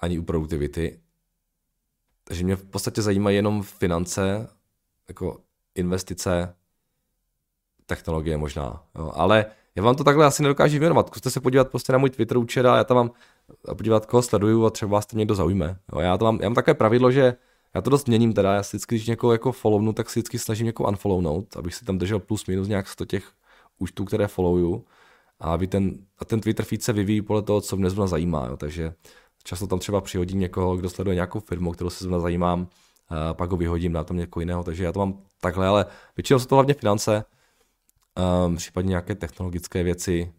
Ani 0.03 0.19
u 0.19 0.23
produktivity. 0.23 0.99
Takže 2.23 2.43
mě 2.43 2.55
v 2.55 2.65
podstatě 2.65 3.01
zajímají 3.01 3.35
jenom 3.35 3.63
finance, 3.63 4.47
jako 5.07 5.39
investice, 5.75 6.55
technologie 7.85 8.37
možná, 8.37 8.83
jo. 8.95 9.11
ale 9.15 9.45
já 9.75 9.83
vám 9.83 9.95
to 9.95 10.03
takhle 10.03 10.25
asi 10.25 10.43
nedokážu 10.43 10.79
věnovat. 10.79 11.07
Zkuste 11.07 11.29
se 11.29 11.41
podívat 11.41 11.69
prostě 11.69 11.93
na 11.93 11.97
můj 11.97 12.09
Twitter 12.09 12.37
účet 12.37 12.65
a 12.65 12.77
já 12.77 12.83
tam 12.83 12.97
mám 12.97 13.11
a 13.67 13.75
podívat, 13.75 14.05
koho 14.05 14.21
sleduju 14.21 14.65
a 14.65 14.69
třeba 14.69 14.91
vás 14.91 15.05
tam 15.05 15.17
někdo 15.17 15.35
zaujme. 15.35 15.77
Jo, 15.93 15.99
já, 15.99 16.17
to 16.17 16.25
mám, 16.25 16.39
já 16.41 16.49
mám 16.49 16.55
takové 16.55 16.73
pravidlo, 16.73 17.11
že 17.11 17.35
já 17.73 17.81
to 17.81 17.89
dost 17.89 18.07
měním 18.07 18.33
teda, 18.33 18.53
já 18.53 18.63
si 18.63 18.77
vždycky, 18.77 18.95
když 18.95 19.07
někoho 19.07 19.33
jako 19.33 19.51
follownu, 19.51 19.93
tak 19.93 20.09
si 20.09 20.19
vždycky 20.19 20.39
snažím 20.39 20.65
někoho 20.65 20.89
unfollownout, 20.89 21.57
abych 21.57 21.75
si 21.75 21.85
tam 21.85 21.97
držel 21.97 22.19
plus 22.19 22.45
minus 22.45 22.67
nějak 22.67 22.87
100 22.87 23.05
těch 23.05 23.31
účtů, 23.79 24.05
které 24.05 24.27
followuju. 24.27 24.85
A, 25.39 25.53
aby 25.53 25.67
ten, 25.67 25.97
a 26.19 26.25
ten 26.25 26.41
Twitter 26.41 26.65
feed 26.65 26.83
se 26.83 26.93
vyvíjí 26.93 27.21
podle 27.21 27.41
toho, 27.41 27.61
co 27.61 27.77
mě 27.77 27.89
zrovna 27.89 28.07
zajímá. 28.07 28.47
Jo. 28.47 28.57
Takže 28.57 28.93
často 29.43 29.67
tam 29.67 29.79
třeba 29.79 30.01
přihodím 30.01 30.39
někoho, 30.39 30.77
kdo 30.77 30.89
sleduje 30.89 31.15
nějakou 31.15 31.39
firmu, 31.39 31.71
kterou 31.71 31.89
se 31.89 32.03
zrovna 32.03 32.19
zajímám, 32.19 32.67
a 33.09 33.33
pak 33.33 33.51
ho 33.51 33.57
vyhodím 33.57 33.91
na 33.91 34.03
tom 34.03 34.17
někoho 34.17 34.41
jiného. 34.41 34.63
Takže 34.63 34.83
já 34.83 34.91
to 34.91 34.99
mám 34.99 35.21
takhle, 35.41 35.67
ale 35.67 35.85
většinou 36.17 36.39
jsou 36.39 36.45
to 36.45 36.55
hlavně 36.55 36.73
finance, 36.73 37.25
um, 38.45 38.55
případně 38.55 38.89
nějaké 38.89 39.15
technologické 39.15 39.83
věci 39.83 40.33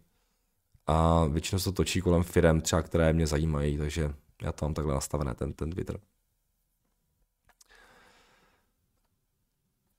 a 0.87 1.25
většinou 1.25 1.59
se 1.59 1.65
to 1.65 1.71
točí 1.71 2.01
kolem 2.01 2.23
firm, 2.23 2.61
třeba 2.61 2.81
které 2.81 3.13
mě 3.13 3.27
zajímají, 3.27 3.77
takže 3.77 4.13
já 4.41 4.51
to 4.51 4.65
mám 4.65 4.73
takhle 4.73 4.93
nastavené, 4.93 5.35
ten, 5.35 5.53
ten 5.53 5.71
Twitter. 5.71 5.99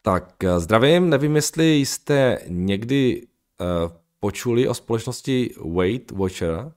Tak, 0.02 0.44
eh, 0.44 0.60
zdravím, 0.60 1.10
nevím, 1.10 1.36
jestli 1.36 1.76
jste 1.76 2.38
někdy 2.48 3.26
uh, 3.60 3.92
počuli 4.20 4.68
o 4.68 4.75
společnosti 4.75 5.54
Weight 5.76 6.10
Watcher, 6.10 6.72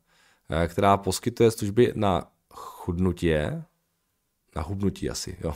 která 0.68 0.98
poskytuje 0.98 1.51
služby 1.51 1.94
na 1.96 2.32
chudnutí, 2.53 3.34
na 4.56 4.62
hubnutí 4.62 5.10
asi, 5.10 5.38
jo. 5.41 5.56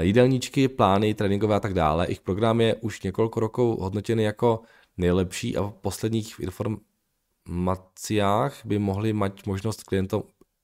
Jídelníčky, 0.00 0.68
plány, 0.68 1.14
tréninkové 1.14 1.56
a 1.56 1.60
tak 1.60 1.74
dále. 1.74 2.06
Ich 2.06 2.20
program 2.20 2.60
je 2.60 2.74
už 2.74 3.02
několik 3.02 3.36
rokov 3.36 3.78
hodnotěný 3.78 4.22
jako 4.22 4.62
nejlepší 4.96 5.56
a 5.56 5.62
v 5.62 5.72
posledních 5.72 6.40
informacích 6.40 8.22
by 8.64 8.78
mohli 8.78 9.12
mít 9.12 9.46
možnost 9.46 9.82
klientom 9.82 10.22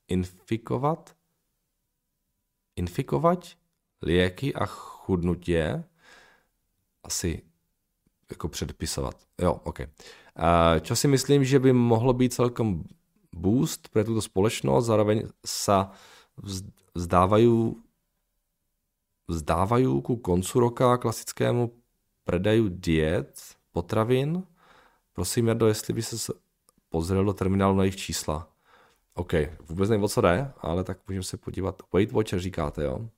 infikovat 0.09 1.17
infikovat 2.77 3.49
lieky 4.03 4.55
a 4.55 4.67
chudnutí 4.67 5.57
asi 7.05 7.43
jako 8.31 8.49
předpisovat. 8.49 9.15
Jo, 9.41 9.61
OK. 9.65 9.79
Čo 10.81 10.97
si 10.97 11.09
myslím, 11.09 11.45
že 11.45 11.59
by 11.59 11.73
mohlo 11.73 12.13
být 12.13 12.35
celkem 12.35 12.85
boost 13.35 13.89
pro 13.89 14.05
tuto 14.05 14.23
společnost, 14.23 14.87
zároveň 14.87 15.29
se 15.47 15.73
vzdávají 16.95 17.75
vzdávají 19.29 20.03
ku 20.03 20.17
koncu 20.17 20.61
roka 20.61 20.97
klasickému 20.97 21.73
predaju 22.25 22.69
diet, 22.69 23.41
potravin. 23.73 24.43
Prosím, 25.13 25.49
Jardo, 25.49 25.67
jestli 25.67 25.95
by 25.95 26.03
se 26.03 26.33
pozrel 26.89 27.25
do 27.25 27.33
terminálu 27.33 27.77
na 27.77 27.83
jejich 27.83 27.97
čísla. 27.97 28.49
OK, 29.15 29.33
vůbec 29.69 29.91
nevím, 29.91 30.05
o 30.05 30.09
co 30.09 30.21
jde, 30.21 30.53
ale 30.59 30.85
tak 30.85 30.99
můžeme 31.09 31.23
se 31.23 31.37
podívat. 31.37 31.83
Weight 31.95 32.13
Watcher 32.13 32.41
říkáte, 32.41 32.85
jo? 32.85 33.09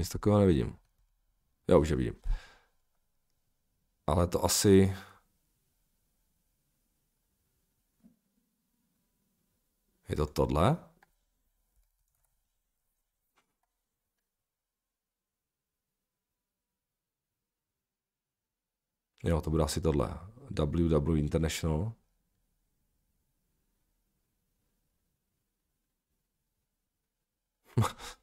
Nic 0.00 0.08
takového 0.08 0.40
nevidím. 0.40 0.78
Já 1.68 1.76
už 1.76 1.88
je 1.88 1.96
vidím. 1.96 2.14
Ale 4.06 4.26
to 4.26 4.44
asi... 4.44 4.96
Je 10.08 10.16
to 10.16 10.26
tohle? 10.26 10.90
Jo, 19.24 19.40
to 19.40 19.50
bude 19.50 19.62
asi 19.62 19.80
tohle. 19.80 20.18
WW 20.50 21.16
International. 21.16 21.92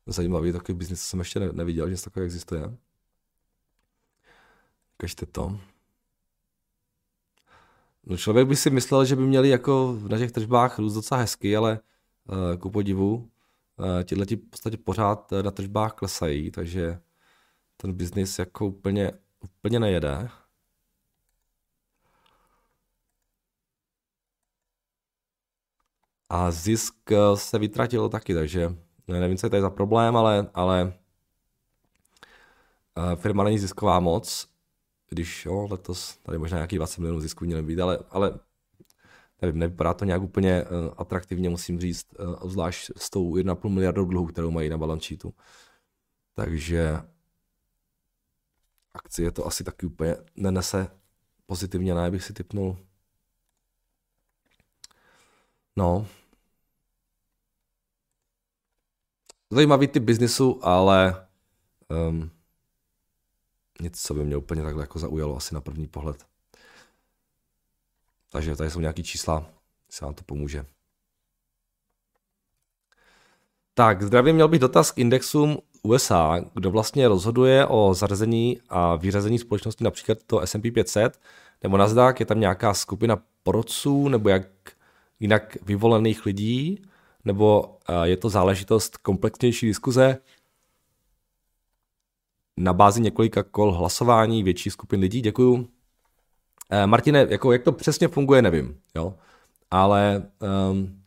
Zajímavý 0.08 0.52
takový 0.52 0.78
biznis 0.78 1.02
jsem 1.02 1.20
ještě 1.20 1.40
neviděl, 1.40 1.88
že 1.88 1.92
něco 1.92 2.04
takového 2.04 2.26
existuje. 2.26 2.78
Ukažte 5.00 5.26
to. 5.26 5.60
No 8.04 8.18
člověk 8.18 8.48
by 8.48 8.56
si 8.56 8.70
myslel, 8.70 9.06
že 9.06 9.16
by 9.16 9.22
měli 9.22 9.50
jako 9.50 10.00
na 10.08 10.18
těch 10.18 10.32
tržbách 10.32 10.80
růst 10.80 10.94
docela 10.94 11.20
hezky, 11.22 11.58
ale 11.58 11.80
uh, 12.26 12.58
ku 12.60 12.70
podivu 12.70 13.16
uh, 13.16 14.04
tyhle 14.04 14.26
ti 14.26 14.36
v 14.36 14.50
podstatě 14.50 14.78
pořád 14.78 15.32
na 15.42 15.52
tržbách 15.52 15.94
klesají, 15.94 16.52
takže 16.52 17.00
ten 17.78 17.94
biznis 17.94 18.40
jako 18.40 18.68
úplně, 18.68 19.12
úplně 19.44 19.80
nejede. 19.80 20.30
A 26.30 26.52
zisk 26.52 26.96
se 27.36 27.60
vytratil 27.60 28.10
taky, 28.10 28.34
takže 28.34 28.87
nevím, 29.08 29.38
co 29.38 29.46
je 29.46 29.50
tady 29.50 29.62
za 29.62 29.70
problém, 29.70 30.18
ale, 30.18 30.50
ale 30.54 30.94
firma 33.16 33.44
není 33.44 33.60
zisková 33.60 34.00
moc 34.00 34.48
když 35.10 35.46
jo, 35.46 35.68
letos 35.72 36.18
tady 36.18 36.38
možná 36.38 36.58
nějaký 36.58 36.76
20 36.76 37.02
milionů 37.02 37.20
zisku 37.20 37.46
měly 37.46 37.64
být, 37.64 37.80
ale, 37.80 38.00
ale 38.10 38.40
nevím, 39.42 39.60
nevypadá 39.60 39.94
to 39.94 40.06
nějak 40.06 40.22
úplně 40.22 40.64
uh, 40.64 40.70
atraktivně, 40.98 41.50
musím 41.50 41.80
říct, 41.80 42.08
uh, 42.20 42.50
zvlášť 42.50 42.92
s 42.98 43.10
tou 43.10 43.36
1,5 43.36 43.70
miliardou 43.70 44.06
dluhu, 44.06 44.28
kterou 44.28 44.52
mají 44.52 44.70
na 44.70 44.78
balance 44.78 45.08
sheetu. 45.08 45.34
Takže 46.34 46.98
akcie 48.94 49.32
to 49.32 49.46
asi 49.46 49.64
taky 49.64 49.86
úplně 49.86 50.16
nenese 50.36 50.88
pozitivně, 51.46 51.96
ne, 51.96 52.12
bych 52.12 52.24
si 52.24 52.34
typnul. 52.34 52.78
No. 55.76 56.08
Zajímavý 59.50 59.88
typ 59.88 60.04
biznisu, 60.04 60.60
ale 60.62 61.28
um, 62.10 62.32
nic, 63.82 64.02
co 64.02 64.14
by 64.14 64.24
mě 64.24 64.38
úplně 64.38 64.64
takhle 64.64 64.84
jako 64.84 65.00
zaujalo 65.00 65.38
asi 65.38 65.54
na 65.54 65.62
první 65.62 65.88
pohled. 65.88 66.26
Takže 68.30 68.56
tady 68.56 68.70
jsou 68.70 68.80
nějaký 68.80 69.04
čísla, 69.04 69.50
se 69.90 70.06
vám 70.06 70.14
to 70.14 70.24
pomůže. 70.24 70.66
Tak, 73.74 74.02
zdravím, 74.02 74.36
měl 74.36 74.48
bych 74.48 74.60
dotaz 74.60 74.92
k 74.92 74.98
indexům 74.98 75.58
USA, 75.84 76.40
kdo 76.54 76.72
vlastně 76.72 77.08
rozhoduje 77.08 77.66
o 77.68 77.94
zařazení 77.94 78.62
a 78.70 78.96
vyřazení 78.96 79.40
společnosti 79.40 79.84
například 79.84 80.18
to 80.28 80.40
S&P 80.40 80.72
500 80.72 81.20
nebo 81.64 81.78
Nasdaq, 81.78 82.20
je 82.20 82.26
tam 82.26 82.40
nějaká 82.40 82.74
skupina 82.74 83.24
porodců 83.44 84.08
nebo 84.08 84.30
jak 84.30 84.48
jinak 85.20 85.58
vyvolených 85.62 86.26
lidí, 86.26 86.87
nebo 87.28 87.78
je 88.04 88.18
to 88.18 88.30
záležitost 88.30 88.98
komplexnější 88.98 89.66
diskuze, 89.66 90.18
na 92.58 92.74
bázi 92.74 93.02
několika 93.02 93.44
kol 93.44 93.72
hlasování 93.72 94.44
větší 94.44 94.70
skupin 94.70 95.00
lidí. 95.00 95.22
Děkuju. 95.22 95.68
Eh, 96.70 96.88
Martine, 96.88 97.28
jako 97.30 97.52
jak 97.52 97.64
to 97.64 97.72
přesně 97.72 98.08
funguje, 98.08 98.42
nevím, 98.42 98.80
jo. 98.96 99.14
Ale 99.72 100.24
um, 100.72 101.04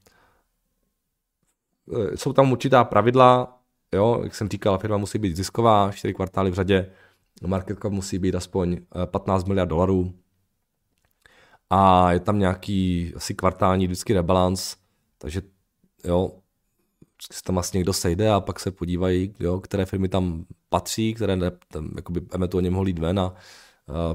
jsou 2.15 2.33
tam 2.33 2.53
určitá 2.53 2.85
pravidla, 2.85 3.59
jo, 3.93 4.21
jak 4.25 4.35
jsem 4.35 4.49
říkal, 4.49 4.79
firma 4.79 4.97
musí 4.97 5.19
být 5.19 5.37
zisková, 5.37 5.93
čtyři 5.93 6.15
kvartály 6.15 6.51
v 6.51 6.55
řadě, 6.55 6.93
market 7.47 7.79
cap 7.83 7.93
musí 7.93 8.19
být 8.19 8.35
aspoň 8.35 8.81
15 9.05 9.45
eh, 9.45 9.49
miliard 9.49 9.69
dolarů 9.69 10.15
a 11.71 12.13
je 12.13 12.21
tam 12.21 12.39
nějaký 12.39 13.13
asi 13.17 13.35
kvartální 13.35 13.87
vždycky 13.87 14.13
rebalance, 14.13 14.77
takže 15.19 15.43
jo, 16.05 16.33
se 17.33 17.43
tam 17.43 17.55
vlastně 17.55 17.79
někdo 17.79 17.93
sejde 17.93 18.31
a 18.31 18.41
pak 18.41 18.61
se 18.61 18.71
podívají, 18.71 19.35
jo, 19.41 19.61
které 19.61 19.87
firmy 19.87 20.09
tam 20.09 20.45
patří, 20.69 21.15
které 21.15 21.37
ne, 21.37 21.51
tam, 21.69 21.91
jakoby 21.97 22.21
eventuálně 22.33 22.71
mohly 22.71 22.91
jít 22.91 22.99
ven 22.99 23.21
a 23.21 23.35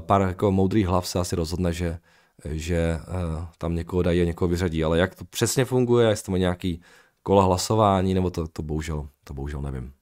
pár 0.00 0.20
jako 0.20 0.50
moudrých 0.52 0.86
hlav 0.86 1.08
se 1.08 1.18
asi 1.18 1.36
rozhodne, 1.36 1.72
že, 1.72 1.98
že 2.44 2.98
uh, 3.08 3.44
tam 3.58 3.74
někoho 3.74 4.02
dají 4.02 4.22
a 4.22 4.24
někoho 4.24 4.48
vyřadí. 4.48 4.84
Ale 4.84 4.98
jak 4.98 5.14
to 5.14 5.24
přesně 5.24 5.64
funguje, 5.64 6.08
jestli 6.08 6.32
to 6.32 6.36
nějaký 6.36 6.82
kola 7.22 7.44
hlasování, 7.44 8.14
nebo 8.14 8.30
to, 8.30 8.48
to 8.48 8.62
bohužel, 8.62 9.08
to 9.24 9.34
bohužel 9.34 9.62
nevím. 9.62 9.92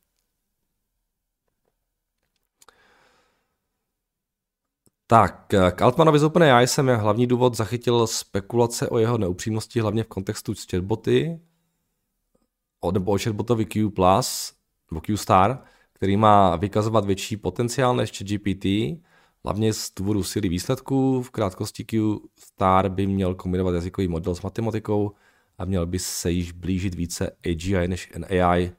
Tak, 5.07 5.47
k 5.75 5.83
Altmanovi 5.83 6.18
z 6.18 6.25
OpenAI 6.25 6.66
jsem 6.66 6.87
hlavní 6.87 7.27
důvod 7.27 7.57
zachytil 7.57 8.07
spekulace 8.07 8.88
o 8.88 8.99
jeho 8.99 9.18
neupřímnosti, 9.18 9.81
hlavně 9.81 10.05
v 10.05 10.09
kontextu 10.09 10.55
s 10.55 10.66
chatboty, 10.70 11.40
nebo 12.90 13.12
o 13.12 13.18
chatbotovi 13.18 13.64
Q+, 13.64 13.90
nebo 14.90 15.01
Q 15.01 15.16
Star, 15.16 15.62
který 15.92 16.16
má 16.16 16.57
vykazovat 16.57 17.05
větší 17.05 17.37
potenciál 17.37 17.97
než 17.97 18.23
GPT, 18.23 18.66
hlavně 19.44 19.73
z 19.73 19.90
důvodu 19.97 20.23
síly 20.23 20.49
výsledků. 20.49 21.23
V 21.23 21.31
krátkosti 21.31 21.85
Q 21.85 22.18
Star 22.38 22.88
by 22.88 23.07
měl 23.07 23.35
kombinovat 23.35 23.75
jazykový 23.75 24.09
model 24.09 24.35
s 24.35 24.42
matematikou 24.42 25.12
a 25.59 25.64
měl 25.64 25.87
by 25.87 25.99
se 25.99 26.31
již 26.31 26.53
blížit 26.53 26.94
více 26.94 27.37
AGI 27.47 27.88
než 27.88 28.12
AI. 28.31 28.73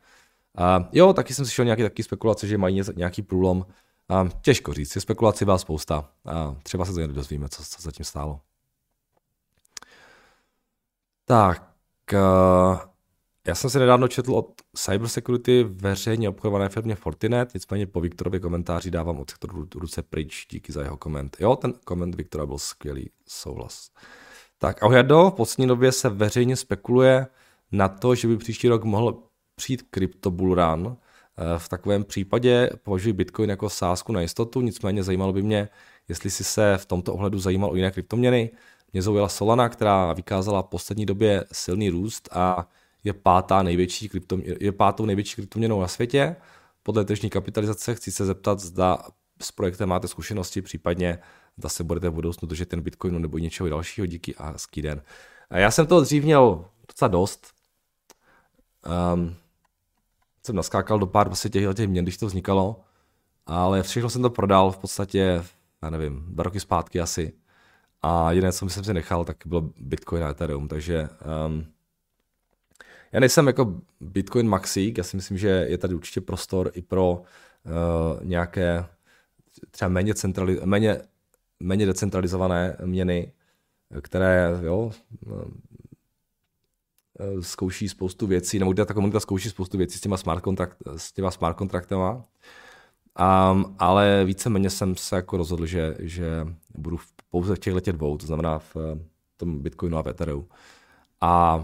A 0.57 0.89
jo, 0.91 1.13
taky 1.13 1.33
jsem 1.33 1.45
slyšel 1.45 1.65
nějaké 1.65 1.83
taky 1.83 2.03
spekulace, 2.03 2.47
že 2.47 2.57
mají 2.57 2.81
nějaký 2.95 3.21
průlom. 3.21 3.65
A 4.09 4.27
těžko 4.41 4.73
říct, 4.73 4.95
je 4.95 5.01
spekulací 5.01 5.45
byla 5.45 5.57
spousta. 5.57 6.09
A 6.25 6.55
třeba 6.63 6.85
se 6.85 7.07
dozvíme, 7.07 7.49
co, 7.49 7.63
co 7.63 7.81
zatím 7.81 8.05
stálo. 8.05 8.41
Tak, 11.25 11.73
uh, 12.13 12.79
já 13.47 13.55
jsem 13.55 13.69
si 13.69 13.79
nedávno 13.79 14.07
četl 14.07 14.33
od 14.33 14.61
cybersecurity 14.75 15.63
veřejně 15.63 16.29
obchodované 16.29 16.69
firmě 16.69 16.95
Fortinet, 16.95 17.53
nicméně 17.53 17.87
po 17.87 18.01
Viktorově 18.01 18.39
komentáři 18.39 18.91
dávám 18.91 19.19
od 19.19 19.31
ruce 19.75 20.01
pryč, 20.01 20.47
díky 20.51 20.71
za 20.71 20.81
jeho 20.81 20.97
koment. 20.97 21.37
Jo, 21.39 21.55
ten 21.55 21.73
koment 21.83 22.15
Viktora 22.15 22.45
byl 22.45 22.57
skvělý, 22.57 23.09
souhlas. 23.27 23.89
Tak 24.57 24.83
ahoj 24.83 24.95
Jardo, 24.95 25.29
v 25.29 25.33
poslední 25.33 25.67
době 25.67 25.91
se 25.91 26.09
veřejně 26.09 26.55
spekuluje 26.55 27.27
na 27.71 27.89
to, 27.89 28.15
že 28.15 28.27
by 28.27 28.37
příští 28.37 28.67
rok 28.67 28.83
mohl 28.83 29.23
přijít 29.55 29.83
crypto 29.95 30.31
bull 30.31 30.55
run. 30.55 30.97
Eh, 31.37 31.59
v 31.59 31.69
takovém 31.69 32.03
případě 32.03 32.69
považuji 32.83 33.13
Bitcoin 33.13 33.49
jako 33.49 33.69
sázku 33.69 34.11
na 34.13 34.21
jistotu, 34.21 34.61
nicméně 34.61 35.03
zajímalo 35.03 35.33
by 35.33 35.41
mě, 35.41 35.69
jestli 36.07 36.29
si 36.29 36.43
se 36.43 36.77
v 36.77 36.85
tomto 36.85 37.13
ohledu 37.13 37.39
zajímal 37.39 37.71
o 37.71 37.75
jiné 37.75 37.91
kryptoměny. 37.91 38.51
Mě 38.93 39.01
zaujala 39.01 39.29
Solana, 39.29 39.69
která 39.69 40.13
vykázala 40.13 40.61
v 40.61 40.67
poslední 40.67 41.05
době 41.05 41.45
silný 41.51 41.89
růst 41.89 42.29
a 42.31 42.69
je, 43.05 43.13
pátá 43.13 43.63
největší 43.63 44.09
kryptom, 44.09 44.41
je 44.59 44.71
pátou 44.71 45.05
největší 45.05 45.35
kryptoměnou 45.35 45.81
na 45.81 45.87
světě. 45.87 46.35
Podle 46.83 47.05
tržní 47.05 47.29
kapitalizace 47.29 47.95
chci 47.95 48.11
se 48.11 48.25
zeptat, 48.25 48.59
zda 48.59 48.97
s 49.41 49.51
projektem 49.51 49.89
máte 49.89 50.07
zkušenosti, 50.07 50.61
případně 50.61 51.19
zda 51.57 51.69
se 51.69 51.83
budete 51.83 52.09
v 52.09 52.13
budoucnu 52.13 52.47
držet 52.47 52.69
ten 52.69 52.81
Bitcoinu 52.81 53.19
nebo 53.19 53.37
něčeho 53.37 53.69
dalšího 53.69 54.07
díky 54.07 54.35
a 54.35 54.49
hezký 54.49 54.81
den. 54.81 55.01
Já 55.49 55.71
jsem 55.71 55.87
to 55.87 56.01
dřív 56.01 56.23
měl 56.23 56.65
docela 56.87 57.07
dost. 57.07 57.47
Um, 59.13 59.35
jsem 60.45 60.55
naskákal 60.55 60.99
do 60.99 61.05
pár 61.05 61.27
vlastně 61.27 61.49
těch, 61.49 61.75
těch 61.75 61.87
měn, 61.87 62.05
když 62.05 62.17
to 62.17 62.25
vznikalo, 62.25 62.83
ale 63.45 63.83
všechno 63.83 64.09
jsem 64.09 64.21
to 64.21 64.29
prodal 64.29 64.71
v 64.71 64.77
podstatě, 64.77 65.43
já 65.81 65.89
nevím, 65.89 66.25
dva 66.27 66.43
roky 66.43 66.59
zpátky 66.59 67.01
asi. 67.01 67.33
A 68.01 68.31
jediné, 68.31 68.51
co 68.51 68.69
jsem 68.69 68.83
si 68.83 68.93
nechal, 68.93 69.25
tak 69.25 69.37
bylo 69.45 69.61
Bitcoin 69.77 70.23
a 70.23 70.29
Ethereum, 70.29 70.67
takže 70.67 71.09
um, 71.47 71.65
já 73.15 73.19
nejsem 73.19 73.47
jako 73.47 73.81
Bitcoin 74.01 74.47
maxík, 74.47 74.97
já 74.97 75.03
si 75.03 75.15
myslím, 75.15 75.37
že 75.37 75.47
je 75.47 75.77
tady 75.77 75.95
určitě 75.95 76.21
prostor 76.21 76.71
i 76.73 76.81
pro 76.81 77.11
uh, 77.11 78.23
nějaké 78.23 78.85
třeba 79.71 79.89
méně, 79.89 80.13
centrali- 80.13 80.65
méně, 80.65 81.01
méně 81.59 81.85
decentralizované 81.85 82.77
měny, 82.85 83.31
které 84.01 84.59
jo, 84.61 84.91
eh, 87.19 87.41
zkouší 87.41 87.89
spoustu 87.89 88.27
věcí, 88.27 88.59
nebo 88.59 88.73
ta 88.73 88.93
komunita 88.93 89.19
zkouší 89.19 89.49
spoustu 89.49 89.77
věcí 89.77 89.97
s 89.97 90.01
těma 90.01 90.17
smart, 90.17 90.41
kontrakt, 90.41 90.77
s 90.95 91.11
těma 91.11 91.31
smart 91.31 91.57
kontraktama. 91.57 92.13
Um, 92.13 93.75
ale 93.79 94.25
víceméně 94.25 94.69
jsem 94.69 94.95
se 94.95 95.15
jako 95.15 95.37
rozhodl, 95.37 95.65
že, 95.65 95.95
že 95.99 96.47
budu 96.77 96.99
pouze 97.29 97.55
v 97.55 97.59
těchto 97.59 97.91
dvou, 97.91 98.17
to 98.17 98.25
znamená 98.25 98.59
v 98.59 98.75
tom 99.37 99.59
Bitcoinu 99.59 99.97
a 99.97 100.01
v. 100.01 100.47
A 101.21 101.61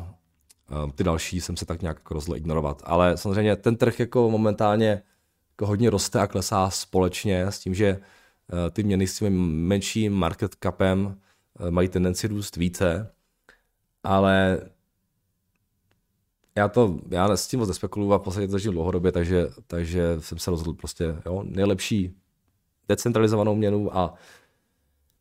ty 0.96 1.04
další 1.04 1.42
jsem 1.42 1.58
se 1.58 1.66
tak 1.66 1.82
nějak 1.82 1.98
jako 1.98 2.14
rozhodl 2.14 2.38
ignorovat. 2.38 2.82
Ale 2.86 3.18
samozřejmě 3.18 3.56
ten 3.56 3.76
trh 3.76 4.00
jako 4.00 4.30
momentálně 4.30 5.04
jako 5.52 5.68
hodně 5.68 5.90
roste 5.90 6.20
a 6.20 6.28
klesá 6.28 6.70
společně 6.70 7.42
s 7.42 7.60
tím, 7.60 7.74
že 7.74 7.98
uh, 7.98 8.60
ty 8.72 8.84
měny 8.84 9.08
s 9.08 9.20
tím 9.20 9.52
menším 9.68 10.14
market 10.14 10.56
capem 10.64 11.06
uh, 11.06 11.72
mají 11.72 11.90
tendenci 11.90 12.28
růst 12.28 12.56
více, 12.56 13.12
ale 14.04 14.60
já 16.56 16.68
to, 16.68 17.00
já 17.10 17.38
s 17.38 17.48
tím 17.48 17.60
moc 17.60 17.70
nespekuluju 17.70 18.14
a 18.14 18.18
v 18.18 18.22
podstatě 18.22 18.48
to 18.48 18.52
držím 18.52 18.72
dlouhodobě, 18.72 19.12
takže, 19.12 19.48
takže 19.68 20.16
jsem 20.20 20.40
se 20.40 20.52
rozhodl 20.52 20.74
prostě, 20.74 21.16
jo, 21.26 21.44
nejlepší 21.46 22.18
decentralizovanou 22.88 23.56
měnu 23.56 23.98
a 23.98 24.14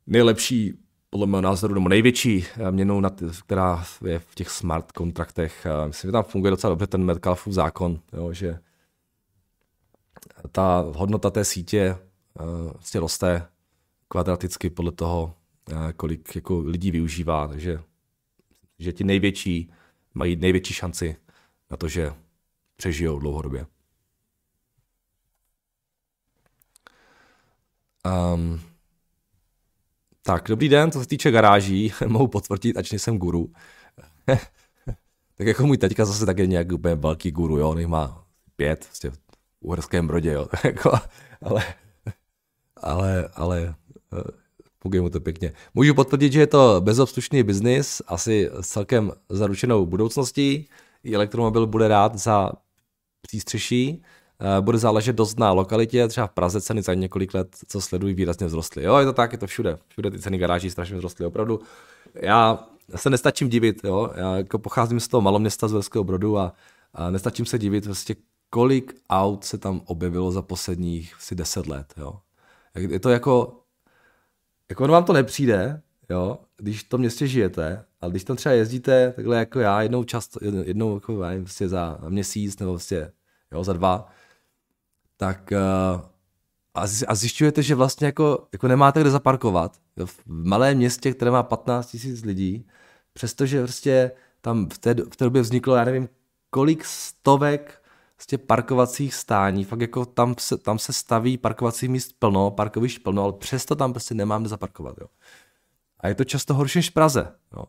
nejlepší, 0.06 0.78
podle 1.11 1.27
mého 1.27 1.40
názoru, 1.40 1.75
nebo 1.75 1.88
největší 1.88 2.46
eh, 2.57 2.70
měnou, 2.70 3.03
která 3.46 3.85
je 4.07 4.18
v 4.18 4.35
těch 4.35 4.51
smart 4.51 4.92
kontraktech. 4.92 5.66
Myslím, 5.87 6.09
že 6.09 6.12
tam 6.12 6.25
funguje 6.25 6.51
docela 6.51 6.70
dobře 6.70 6.87
ten 6.87 7.05
Metcalfův 7.05 7.55
zákon, 7.55 8.01
jo, 8.12 8.33
že 8.33 8.59
ta 10.53 10.85
hodnota 10.94 11.31
té 11.31 11.44
sítě 11.44 11.96
vlastně 12.73 13.01
roste 13.01 13.49
kvadraticky 14.09 14.70
podle 14.70 14.92
toho, 14.92 15.35
kolik 15.96 16.35
jako 16.35 16.61
lidí 16.61 16.90
využívá, 16.90 17.49
takže 17.49 17.81
že 18.79 18.92
ti 18.92 19.05
největší 19.05 19.73
mají 20.14 20.37
největší 20.37 20.75
šanci 20.75 21.16
na 21.70 21.77
to, 21.77 21.88
že 21.88 22.14
přežijou 22.77 23.18
dlouhodobě. 23.18 23.66
Um, 28.35 28.61
tak, 30.31 30.49
dobrý 30.49 30.69
den, 30.69 30.90
co 30.90 31.01
se 31.01 31.07
týče 31.07 31.31
garáží, 31.31 31.93
mohu 32.07 32.29
potvrdit, 32.29 32.77
ač 32.77 32.93
nejsem 32.93 33.19
guru. 33.19 33.53
tak 35.35 35.47
jako 35.47 35.66
můj 35.66 35.79
teďka 35.79 36.05
zase 36.05 36.27
tak 36.27 36.38
je 36.38 36.47
nějak 36.47 36.73
úplně 36.73 36.95
velký 36.95 37.31
guru, 37.31 37.59
jo, 37.59 37.71
on 37.71 37.88
má 37.88 38.25
pět, 38.57 38.85
vlastně 38.85 39.11
v 39.11 39.19
Uherském 39.61 40.07
Brodě, 40.07 40.33
jo, 40.33 40.49
jako, 40.64 40.93
ale, 41.43 41.64
ale, 42.77 43.29
ale 43.35 43.75
Funguje 44.83 45.01
mu 45.01 45.11
to 45.11 45.21
pěkně. 45.21 45.53
Můžu 45.75 45.95
potvrdit, 45.95 46.33
že 46.33 46.40
je 46.40 46.47
to 46.47 46.81
bezobslušný 46.81 47.43
biznis, 47.43 48.03
asi 48.07 48.51
s 48.61 48.69
celkem 48.69 49.12
zaručenou 49.29 49.87
budoucností. 49.87 50.69
Elektromobil 51.14 51.66
bude 51.66 51.88
rád 51.88 52.19
za 52.19 52.53
přístřeší. 53.23 54.03
Eh, 54.40 54.61
bude 54.61 54.79
záležet 54.79 55.16
dost 55.16 55.38
na 55.38 55.53
lokalitě, 55.53 56.09
třeba 56.09 56.26
v 56.26 56.31
Praze 56.31 56.61
ceny 56.61 56.83
za 56.83 56.94
několik 56.94 57.35
let, 57.35 57.57
co 57.68 57.81
sledují, 57.81 58.14
výrazně 58.14 58.46
vzrostly. 58.46 58.83
Jo, 58.85 58.96
je 58.96 59.05
to 59.05 59.12
tak, 59.12 59.33
je 59.33 59.38
to 59.38 59.46
všude. 59.46 59.79
Všude 59.88 60.11
ty 60.11 60.18
ceny 60.18 60.38
garáží 60.38 60.70
strašně 60.70 60.96
vzrostly, 60.96 61.26
opravdu. 61.26 61.61
Já 62.14 62.66
se 62.96 63.11
nestačím 63.11 63.48
divit, 63.48 63.85
jo. 63.85 64.11
Já 64.14 64.37
jako 64.37 64.59
pocházím 64.59 65.00
z 65.00 65.09
toho 65.09 65.20
maloměsta 65.20 65.68
z 65.68 65.72
Velského 65.72 66.05
Brodu 66.05 66.38
a, 66.38 66.53
a 66.94 67.11
nestačím 67.11 67.46
se 67.46 67.59
divit, 67.59 67.87
vlastně, 67.87 68.14
kolik 68.50 68.96
aut 69.11 69.44
se 69.44 69.59
tam 69.59 69.81
objevilo 69.85 70.33
za 70.33 70.42
posledních 70.42 71.14
asi 71.18 71.35
10 71.35 71.66
let, 71.66 71.94
jo. 71.96 72.12
Je 72.74 73.00
to 73.00 73.11
jako 73.11 73.61
jako 74.70 74.88
vám 74.88 75.05
to 75.05 75.12
nepřijde, 75.12 75.83
jo, 76.11 76.38
když 76.57 76.83
v 76.83 76.88
tom 76.88 77.00
městě 77.00 77.26
žijete, 77.26 77.85
ale 78.00 78.11
když 78.11 78.24
tam 78.24 78.37
třeba 78.37 78.55
jezdíte 78.55 79.12
takhle 79.16 79.37
jako 79.37 79.61
já 79.61 79.83
jednou 79.83 80.05
často, 80.05 80.38
jednou 80.64 80.94
jako 80.94 81.22
já 81.22 81.29
nevím, 81.29 81.44
vlastně 81.44 81.68
za 81.68 81.98
měsíc 82.09 82.59
nebo 82.59 82.72
vlastně, 82.72 83.11
jo, 83.53 83.64
za 83.64 83.72
dva, 83.72 84.09
tak 85.20 85.52
uh, 85.52 86.00
a 87.09 87.14
zjišťujete, 87.14 87.62
že 87.62 87.74
vlastně 87.74 88.06
jako, 88.06 88.48
jako 88.52 88.68
nemáte 88.68 89.00
kde 89.00 89.11
zaparkovat. 89.11 89.76
V 90.04 90.22
malém 90.26 90.76
městě, 90.76 91.12
které 91.12 91.30
má 91.30 91.42
15 91.42 91.96
000 92.04 92.16
lidí, 92.24 92.66
přestože 93.12 93.62
prostě 93.62 94.11
tam 94.40 94.68
v 94.68 94.78
té, 94.78 94.94
v 94.94 95.16
té 95.16 95.24
době 95.24 95.42
vzniklo, 95.42 95.76
já 95.76 95.85
nevím, 95.85 96.09
kolik 96.50 96.85
stovek 96.85 97.83
prostě 98.16 98.38
parkovacích 98.38 99.14
stání, 99.14 99.64
fakt 99.64 99.80
jako 99.80 100.04
tam 100.04 100.35
se, 100.38 100.59
tam 100.59 100.78
se 100.78 100.92
staví 100.92 101.38
parkovacích 101.38 101.88
míst 101.88 102.12
plno, 102.18 102.50
parkovišť 102.50 103.02
plno, 103.02 103.22
ale 103.22 103.33
přesto 103.33 103.76
tam 103.76 103.92
prostě 103.92 104.14
nemáme 104.14 104.48
zaparkovat, 104.48 104.98
jo. 105.00 105.06
A 106.00 106.09
je 106.09 106.14
to 106.14 106.24
často 106.24 106.54
horší 106.54 106.78
než 106.78 106.90
v 106.90 106.94
Praze, 106.94 107.33
jo. 107.56 107.64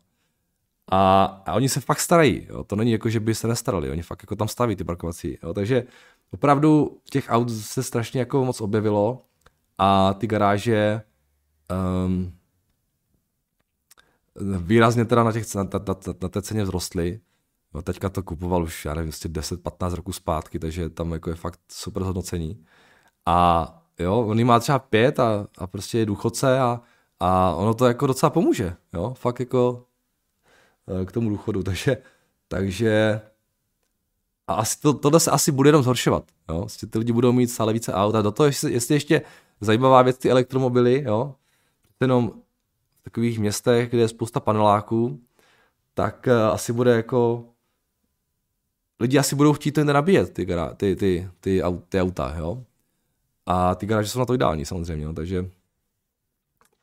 A, 0.92 1.24
a 1.46 1.54
oni 1.54 1.70
se 1.70 1.80
fakt 1.80 2.00
starají, 2.00 2.48
jo. 2.50 2.64
to 2.64 2.76
není 2.76 2.92
jako, 2.92 3.10
že 3.10 3.20
by 3.20 3.36
se 3.36 3.48
nestarali, 3.48 3.92
oni 3.92 4.02
fakt 4.02 4.24
jako 4.24 4.36
tam 4.36 4.48
staví 4.48 4.76
ty 4.76 4.84
parkovací, 4.84 5.38
jo. 5.44 5.54
takže 5.54 5.84
opravdu 6.32 7.02
těch 7.10 7.26
aut 7.30 7.50
se 7.50 7.84
strašně 7.84 8.20
jako 8.20 8.46
moc 8.46 8.62
objevilo 8.62 9.26
a 9.78 10.14
ty 10.14 10.28
garáže 10.28 11.02
um, 12.06 12.34
výrazně 14.62 15.06
teda 15.06 15.24
na, 15.24 15.32
těch, 15.32 15.56
na, 15.56 15.64
na, 15.64 15.70
na, 15.88 15.96
na 16.22 16.30
té 16.30 16.42
ceně 16.42 16.64
vzrostly 16.64 17.20
No 17.74 17.82
teďka 17.82 18.10
to 18.10 18.24
kupoval 18.24 18.64
už, 18.64 18.86
já 18.86 18.94
nevím, 18.94 19.12
10-15 19.12 19.64
prostě 19.78 19.96
roků 19.96 20.14
zpátky, 20.14 20.60
takže 20.60 20.90
tam 20.90 21.12
jako 21.12 21.30
je 21.30 21.36
fakt 21.36 21.60
super 21.72 22.04
zhodnocení. 22.04 22.66
A 23.26 23.68
jo, 24.00 24.26
on 24.28 24.46
má 24.46 24.60
třeba 24.60 24.80
pět 24.80 25.20
a, 25.20 25.48
a 25.58 25.68
prostě 25.68 25.98
je 25.98 26.06
důchodce 26.06 26.60
a, 26.60 26.82
a 27.20 27.56
ono 27.56 27.74
to 27.74 27.86
jako 27.86 28.08
docela 28.08 28.30
pomůže, 28.30 28.76
jo, 28.94 29.14
fakt 29.18 29.40
jako 29.40 29.86
eh, 31.02 31.06
k 31.06 31.12
tomu 31.12 31.30
důchodu, 31.30 31.64
takže, 31.72 31.98
takže 32.48 33.22
a 34.52 34.54
asi 34.54 34.82
to, 34.82 34.94
tohle 34.94 35.20
se 35.20 35.32
asi 35.32 35.52
bude 35.52 35.70
jenom 35.70 35.84
zhoršovat, 35.84 36.24
jo, 36.50 36.60
prostě 36.60 36.88
ty 36.88 37.00
lidi 37.00 37.14
budou 37.14 37.32
mít 37.32 37.48
stále 37.48 37.74
více 37.74 37.94
aut 37.94 38.16
a 38.16 38.22
do 38.22 38.32
toho, 38.32 38.48
jestli, 38.48 38.74
jestli 38.74 38.96
ještě 38.96 39.22
zajímavá 39.62 40.02
věc, 40.02 40.18
ty 40.18 40.30
elektromobily, 40.30 41.04
jo, 41.08 41.36
jenom 42.02 42.32
v 43.00 43.04
takových 43.04 43.40
městech, 43.40 43.90
kde 43.90 44.00
je 44.00 44.08
spousta 44.08 44.40
paneláků, 44.40 45.20
tak 45.94 46.28
uh, 46.28 46.54
asi 46.54 46.74
bude 46.74 46.96
jako 46.96 47.46
lidi 49.00 49.18
asi 49.18 49.36
budou 49.36 49.54
chtít 49.54 49.72
to 49.72 49.84
nabíjet, 49.84 50.34
ty, 50.34 50.46
ty, 50.78 50.96
ty, 50.96 51.30
ty, 51.40 51.62
ty 51.90 52.02
auta, 52.02 52.36
jo. 52.38 52.64
A 53.46 53.76
ty 53.76 53.86
garáže 53.86 54.10
jsou 54.10 54.20
na 54.20 54.26
to 54.26 54.34
ideální 54.34 54.66
samozřejmě, 54.66 55.06
no, 55.06 55.14
takže 55.14 55.50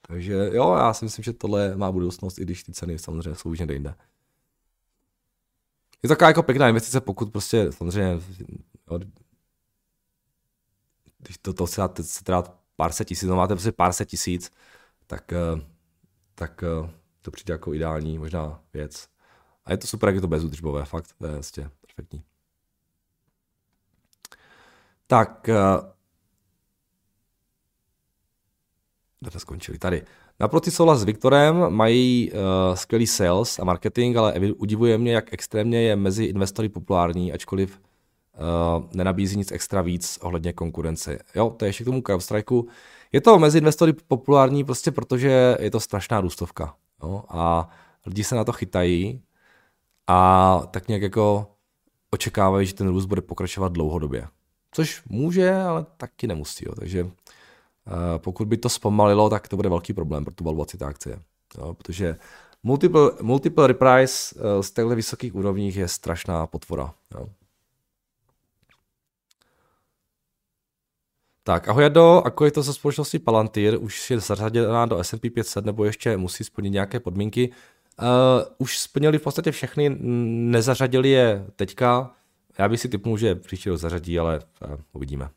takže 0.08 0.50
jo, 0.52 0.74
já 0.78 0.94
si 0.94 1.04
myslím, 1.04 1.22
že 1.22 1.32
tohle 1.32 1.76
má 1.76 1.92
budoucnost, 1.92 2.38
i 2.38 2.42
když 2.42 2.62
ty 2.62 2.72
ceny 2.72 2.98
samozřejmě 2.98 3.34
jsou 3.34 3.50
už 3.50 3.58
někde 3.58 3.74
jinde. 3.74 3.94
Je 6.02 6.08
to 6.08 6.14
taková 6.14 6.28
jako 6.28 6.42
pěkná 6.42 6.68
investice, 6.68 7.00
pokud 7.00 7.32
prostě 7.32 7.72
samozřejmě, 7.72 8.20
jo, 8.90 8.98
když 11.18 11.38
to, 11.38 11.52
to 11.52 11.66
se, 11.66 11.82
teda 12.24 12.42
pár 12.76 12.92
set 12.92 13.04
tisíc, 13.04 13.28
no 13.28 13.36
máte 13.36 13.54
prostě 13.54 13.72
pár 13.72 13.92
set 13.92 14.08
tisíc, 14.08 14.52
tak, 15.06 15.32
eh, 15.32 15.66
tak 16.34 16.62
eh, 16.62 16.90
to 17.22 17.30
přijde 17.30 17.54
jako 17.54 17.74
ideální 17.74 18.18
možná 18.18 18.62
věc. 18.72 19.08
A 19.64 19.70
je 19.72 19.76
to 19.78 19.86
super, 19.86 20.08
jak 20.08 20.14
je 20.14 20.20
to 20.20 20.28
bezúdržbové, 20.28 20.84
fakt, 20.84 21.14
to 21.18 21.26
je 21.26 21.32
vlastně 21.32 21.70
perfektní. 21.80 22.24
Tak, 25.06 25.48
eh, 25.48 25.54
jsme 29.30 29.40
skončili? 29.40 29.78
Tady. 29.78 30.06
Naproti 30.40 30.70
souhlas 30.70 31.00
s 31.00 31.04
Viktorem 31.04 31.70
mají 31.70 32.32
uh, 32.32 32.74
skvělý 32.74 33.06
sales 33.06 33.58
a 33.58 33.64
marketing, 33.64 34.16
ale 34.16 34.34
udivuje 34.56 34.98
mě, 34.98 35.12
jak 35.12 35.32
extrémně 35.32 35.82
je 35.82 35.96
mezi 35.96 36.24
investory 36.24 36.68
populární, 36.68 37.32
ačkoliv 37.32 37.80
uh, 37.80 38.84
nenabízí 38.94 39.36
nic 39.36 39.52
extra 39.52 39.82
víc 39.82 40.18
ohledně 40.22 40.52
konkurence. 40.52 41.18
Jo, 41.34 41.54
to 41.56 41.64
je 41.64 41.68
ještě 41.68 41.84
k 41.84 41.86
tomu 41.86 42.02
CrowdStrike. 42.02 42.54
Je 43.12 43.20
to 43.20 43.38
mezi 43.38 43.58
investory 43.58 43.92
populární 43.92 44.64
prostě 44.64 44.90
protože 44.90 45.56
je 45.60 45.70
to 45.70 45.80
strašná 45.80 46.20
růstovka. 46.20 46.74
Jo? 47.02 47.22
A 47.28 47.68
lidi 48.06 48.24
se 48.24 48.34
na 48.34 48.44
to 48.44 48.52
chytají 48.52 49.22
a 50.06 50.62
tak 50.70 50.88
nějak 50.88 51.02
jako 51.02 51.46
očekávají, 52.10 52.66
že 52.66 52.74
ten 52.74 52.88
růst 52.88 53.06
bude 53.06 53.22
pokračovat 53.22 53.72
dlouhodobě. 53.72 54.26
Což 54.70 55.02
může, 55.08 55.54
ale 55.54 55.86
taky 55.96 56.26
nemusí. 56.26 56.64
Jo. 56.68 56.74
Takže 56.74 57.10
pokud 58.18 58.48
by 58.48 58.56
to 58.56 58.68
zpomalilo, 58.68 59.30
tak 59.30 59.48
to 59.48 59.56
bude 59.56 59.68
velký 59.68 59.92
problém 59.92 60.24
pro 60.24 60.34
tu 60.34 60.44
valuaci 60.44 60.78
té 60.78 60.84
akcie. 60.84 61.18
Jo, 61.58 61.74
protože 61.74 62.16
multiple, 62.62 63.10
multiple 63.22 63.66
reprise 63.66 64.34
uh, 64.34 64.62
z 64.62 64.70
těchto 64.70 64.88
vysokých 64.88 65.34
úrovních 65.34 65.76
je 65.76 65.88
strašná 65.88 66.46
potvora. 66.46 66.94
Jo. 67.14 67.28
Tak, 71.42 71.68
ahoj 71.68 71.82
Jado, 71.82 72.22
ako 72.26 72.44
je 72.44 72.50
to 72.50 72.62
se 72.62 72.74
společností 72.74 73.18
Palantir? 73.18 73.78
Už 73.80 74.10
je 74.10 74.20
zařaděná 74.20 74.86
do 74.86 74.98
S&P 74.98 75.30
500 75.30 75.64
nebo 75.64 75.84
ještě 75.84 76.16
musí 76.16 76.44
splnit 76.44 76.70
nějaké 76.70 77.00
podmínky? 77.00 77.52
Uh, 78.02 78.06
už 78.58 78.78
splnili 78.78 79.18
v 79.18 79.22
podstatě 79.22 79.50
všechny, 79.50 79.96
nezařadili 80.50 81.08
je 81.08 81.46
teďka. 81.56 82.14
Já 82.58 82.68
bych 82.68 82.80
si 82.80 82.88
typnul, 82.88 83.18
že 83.18 83.34
příští 83.34 83.70
rok 83.70 83.78
zařadí, 83.78 84.18
ale 84.18 84.40
uh, 84.68 84.76
uvidíme. 84.92 85.30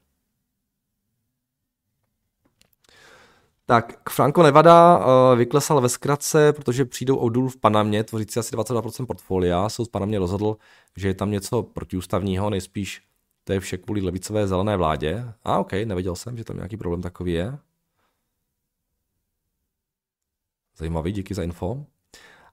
Tak, 3.72 4.10
Franco 4.10 4.44
Nevada 4.44 4.98
uh, 4.98 5.38
vyklesal 5.38 5.82
ve 5.82 5.90
zkratce, 5.90 6.54
protože 6.54 6.86
přijdou 6.86 7.16
o 7.16 7.30
důl 7.30 7.50
v 7.50 7.58
Panamě, 7.58 8.04
tvořící 8.04 8.40
asi 8.40 8.56
22% 8.56 9.06
portfolia. 9.06 9.70
Soud 9.70 9.90
Panamě 9.90 10.20
rozhodl, 10.20 10.58
že 10.98 11.08
je 11.08 11.14
tam 11.14 11.32
něco 11.32 11.64
protiústavního, 11.64 12.50
nejspíš 12.50 13.02
to 13.44 13.54
je 13.54 13.60
vše 13.60 13.78
kvůli 13.78 14.02
levicové 14.02 14.48
zelené 14.48 14.78
vládě. 14.78 15.26
A 15.44 15.60
ok, 15.60 15.74
nevěděl 15.74 16.16
jsem, 16.16 16.38
že 16.38 16.44
tam 16.44 16.56
nějaký 16.56 16.78
problém 16.78 17.02
takový 17.02 17.34
je. 17.34 17.58
Zajímavý, 20.78 21.12
díky 21.12 21.34
za 21.34 21.44
info. 21.44 21.86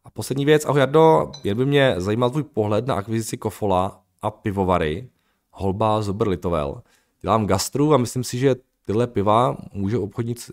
A 0.05 0.11
poslední 0.11 0.45
věc, 0.45 0.65
ahoj 0.65 0.81
Jardo, 0.81 1.31
jen 1.45 1.57
by 1.57 1.67
mě 1.67 1.95
zajímal 1.97 2.31
tvůj 2.31 2.43
pohled 2.43 2.87
na 2.87 2.95
akvizici 2.95 3.37
Kofola 3.37 4.03
a 4.23 4.31
pivovary, 4.31 5.09
Holba 5.51 6.03
Zuber 6.03 6.29
Litovel. 6.29 6.83
Dělám 7.21 7.47
gastru 7.47 7.95
a 7.95 7.97
myslím 7.97 8.25
si, 8.25 8.39
že 8.39 8.57
tyhle 8.87 9.07
piva 9.07 9.57
můžou 9.73 10.03
obchodnit, 10.03 10.51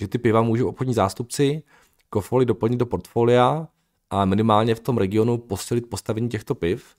že 0.00 0.08
ty 0.08 0.18
piva 0.18 0.42
můžou 0.42 0.68
obchodní 0.68 0.94
zástupci 0.94 1.62
Kofoli 2.10 2.46
doplnit 2.46 2.76
do 2.76 2.86
portfolia 2.86 3.68
a 4.10 4.24
minimálně 4.24 4.74
v 4.74 4.80
tom 4.80 4.98
regionu 4.98 5.38
posilit 5.38 5.90
postavení 5.90 6.28
těchto 6.28 6.54
piv 6.54 6.96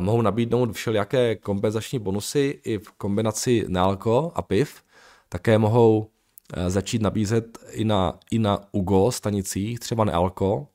mohou 0.00 0.22
nabídnout 0.22 0.72
všelijaké 0.72 1.36
kompenzační 1.36 1.98
bonusy 1.98 2.60
i 2.64 2.78
v 2.78 2.90
kombinaci 2.92 3.64
nealko 3.68 4.32
a 4.34 4.42
piv. 4.42 4.82
Také 5.28 5.58
mohou 5.58 6.10
eh, 6.54 6.70
začít 6.70 7.02
nabízet 7.02 7.58
i 7.70 7.84
na, 7.84 8.18
i 8.30 8.38
na 8.38 8.60
UGO 8.72 9.12
stanicích, 9.12 9.80
třeba 9.80 10.04
nealko, 10.04 10.68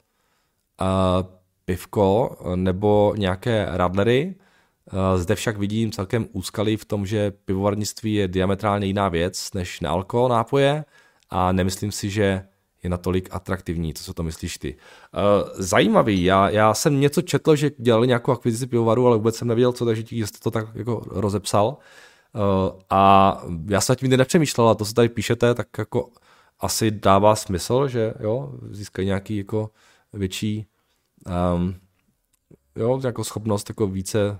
pivko 1.65 2.37
nebo 2.55 3.13
nějaké 3.17 3.67
radlery. 3.69 4.35
Eh, 4.87 5.17
zde 5.17 5.35
však 5.35 5.57
vidím 5.57 5.91
celkem 5.91 6.27
úskalí 6.31 6.77
v 6.77 6.85
tom, 6.85 7.05
že 7.05 7.31
pivovarnictví 7.31 8.13
je 8.13 8.27
diametrálně 8.27 8.87
jiná 8.87 9.09
věc 9.09 9.53
než 9.53 9.79
nealko 9.79 10.27
nápoje 10.27 10.85
a 11.29 11.51
nemyslím 11.51 11.91
si, 11.91 12.09
že 12.09 12.43
je 12.83 12.89
natolik 12.89 13.29
atraktivní. 13.31 13.93
Co 13.93 14.03
si 14.03 14.13
to 14.13 14.23
myslíš 14.23 14.57
ty? 14.57 14.75
Uh, 14.75 15.49
zajímavý, 15.63 16.23
já, 16.23 16.49
já 16.49 16.73
jsem 16.73 16.99
něco 16.99 17.21
četl, 17.21 17.55
že 17.55 17.71
dělali 17.77 18.07
nějakou 18.07 18.31
akvizici 18.31 18.67
pivovaru, 18.67 19.07
ale 19.07 19.17
vůbec 19.17 19.35
jsem 19.35 19.47
nevěděl 19.47 19.71
co, 19.71 19.85
takže 19.85 20.03
že 20.11 20.27
jste 20.27 20.39
to 20.39 20.51
tak 20.51 20.67
jako 20.75 21.01
rozepsal. 21.05 21.67
Uh, 21.67 22.81
a 22.89 23.43
já 23.69 23.81
jsem 23.81 23.95
tím 23.95 24.09
nepřemýšlel, 24.09 24.69
a 24.69 24.75
to, 24.75 24.85
co 24.85 24.93
tady 24.93 25.09
píšete, 25.09 25.53
tak 25.53 25.67
jako 25.77 26.09
asi 26.59 26.91
dává 26.91 27.35
smysl, 27.35 27.87
že 27.87 28.13
jo, 28.19 28.53
získají 28.71 29.05
nějaký 29.05 29.37
jako 29.37 29.69
větší 30.13 30.67
um, 31.55 31.75
jo, 32.75 33.01
jako 33.03 33.23
schopnost 33.23 33.69
jako 33.69 33.87
více 33.87 34.39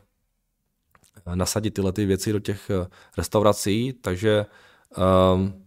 nasadit 1.36 1.74
tyhle 1.74 1.92
ty 1.92 2.06
věci 2.06 2.32
do 2.34 2.40
těch 2.40 2.72
restaurací, 3.18 3.94
takže 3.94 4.46
um, 5.34 5.67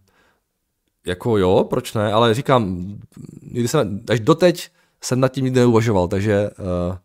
jako 1.05 1.37
jo, 1.37 1.63
proč 1.69 1.93
ne, 1.93 2.13
ale 2.13 2.33
říkám, 2.33 2.87
nikdy 3.41 3.67
jsem, 3.67 3.99
až 4.09 4.19
doteď 4.19 4.69
jsem 5.03 5.19
nad 5.19 5.27
tím 5.27 5.45
nikdy 5.45 5.59
neuvažoval, 5.59 6.07
takže 6.07 6.49
uh, 6.49 6.97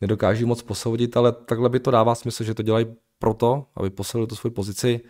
nedokážu 0.00 0.46
moc 0.46 0.62
posoudit, 0.62 1.16
ale 1.16 1.32
takhle 1.32 1.68
by 1.68 1.80
to 1.80 1.90
dává 1.90 2.14
smysl, 2.14 2.44
že 2.44 2.54
to 2.54 2.62
dělají 2.62 2.86
proto, 3.18 3.66
aby 3.76 3.90
posilili 3.90 4.26
tu 4.26 4.36
svoji 4.36 4.54
pozici, 4.54 5.00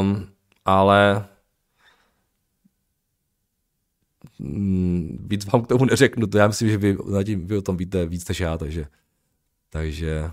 um, 0.00 0.28
ale 0.64 1.26
mm, 4.38 5.26
víc 5.30 5.44
vám 5.44 5.62
k 5.62 5.66
tomu 5.66 5.84
neřeknu, 5.84 6.26
to 6.26 6.38
já 6.38 6.46
myslím, 6.46 6.68
že 6.68 6.76
vy, 6.76 6.96
tím, 7.24 7.46
vy 7.46 7.56
o 7.56 7.62
tom 7.62 7.76
víte 7.76 8.06
víc 8.06 8.28
než 8.28 8.40
já, 8.40 8.58
takže 8.58 8.86
takže 9.70 10.30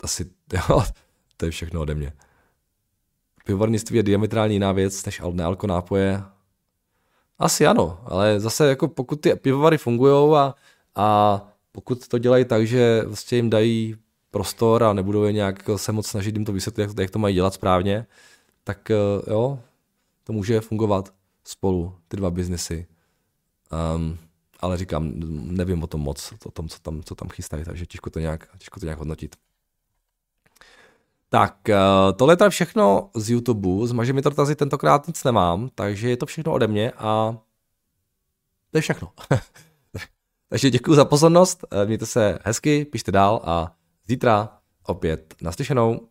asi 0.00 0.24
jo, 0.52 0.84
to 1.36 1.44
je 1.44 1.50
všechno 1.50 1.80
ode 1.80 1.94
mě 1.94 2.12
pivovarnictví 3.44 3.96
je 3.96 4.02
diametrálně 4.02 4.54
jiná 4.54 4.72
věc 4.72 5.04
než 5.06 5.22
nealko 5.32 5.66
nápoje. 5.66 6.22
Asi 7.38 7.66
ano, 7.66 8.00
ale 8.04 8.40
zase 8.40 8.68
jako 8.68 8.88
pokud 8.88 9.20
ty 9.20 9.34
pivovary 9.36 9.78
fungují 9.78 10.36
a, 10.36 10.54
a 10.94 11.40
pokud 11.72 12.08
to 12.08 12.18
dělají 12.18 12.44
tak, 12.44 12.66
že 12.66 13.02
vlastně 13.06 13.38
jim 13.38 13.50
dají 13.50 13.96
prostor 14.30 14.84
a 14.84 14.92
nebudou 14.92 15.24
je 15.24 15.32
nějak 15.32 15.58
jako 15.58 15.78
se 15.78 15.92
moc 15.92 16.06
snažit 16.06 16.34
jim 16.34 16.44
to 16.44 16.52
vysvětlit, 16.52 16.82
jak, 16.82 16.98
jak 16.98 17.10
to 17.10 17.18
mají 17.18 17.34
dělat 17.34 17.54
správně, 17.54 18.06
tak 18.64 18.90
eh, 18.90 18.96
jo, 19.30 19.58
to 20.24 20.32
může 20.32 20.60
fungovat 20.60 21.14
spolu, 21.44 21.94
ty 22.08 22.16
dva 22.16 22.30
biznesy. 22.30 22.86
Um, 23.96 24.18
ale 24.60 24.76
říkám, 24.76 25.12
nevím 25.56 25.82
o 25.82 25.86
tom 25.86 26.00
moc, 26.00 26.32
o 26.46 26.50
tom, 26.50 26.68
co 26.68 26.78
tam, 26.78 27.02
co 27.02 27.14
tam 27.14 27.28
chystají, 27.28 27.64
takže 27.64 27.86
těžko 27.86 28.10
to 28.10 28.18
nějak, 28.18 28.48
těžko 28.58 28.80
to 28.80 28.86
nějak 28.86 28.98
hodnotit. 28.98 29.36
Tak, 31.34 31.68
eh, 31.68 31.76
tohle 32.16 32.36
je 32.44 32.50
všechno 32.50 33.10
z 33.14 33.30
YouTube, 33.30 33.86
z 33.86 33.92
Maže 33.92 34.12
Dotazy 34.12 34.54
tentokrát 34.54 35.06
nic 35.06 35.24
nemám, 35.24 35.68
takže 35.74 36.10
je 36.10 36.16
to 36.16 36.26
všechno 36.26 36.52
ode 36.52 36.66
mě 36.66 36.92
a 36.92 37.36
to 38.70 38.78
je 38.78 38.82
všechno. 38.82 39.12
takže 40.48 40.70
děkuji 40.70 40.94
za 40.94 41.04
pozornost, 41.04 41.64
eh, 41.70 41.86
mějte 41.86 42.06
se 42.06 42.38
hezky, 42.44 42.84
pište 42.84 43.12
dál 43.12 43.40
a 43.44 43.74
zítra 44.08 44.58
opět 44.86 45.34
naslyšenou. 45.42 46.08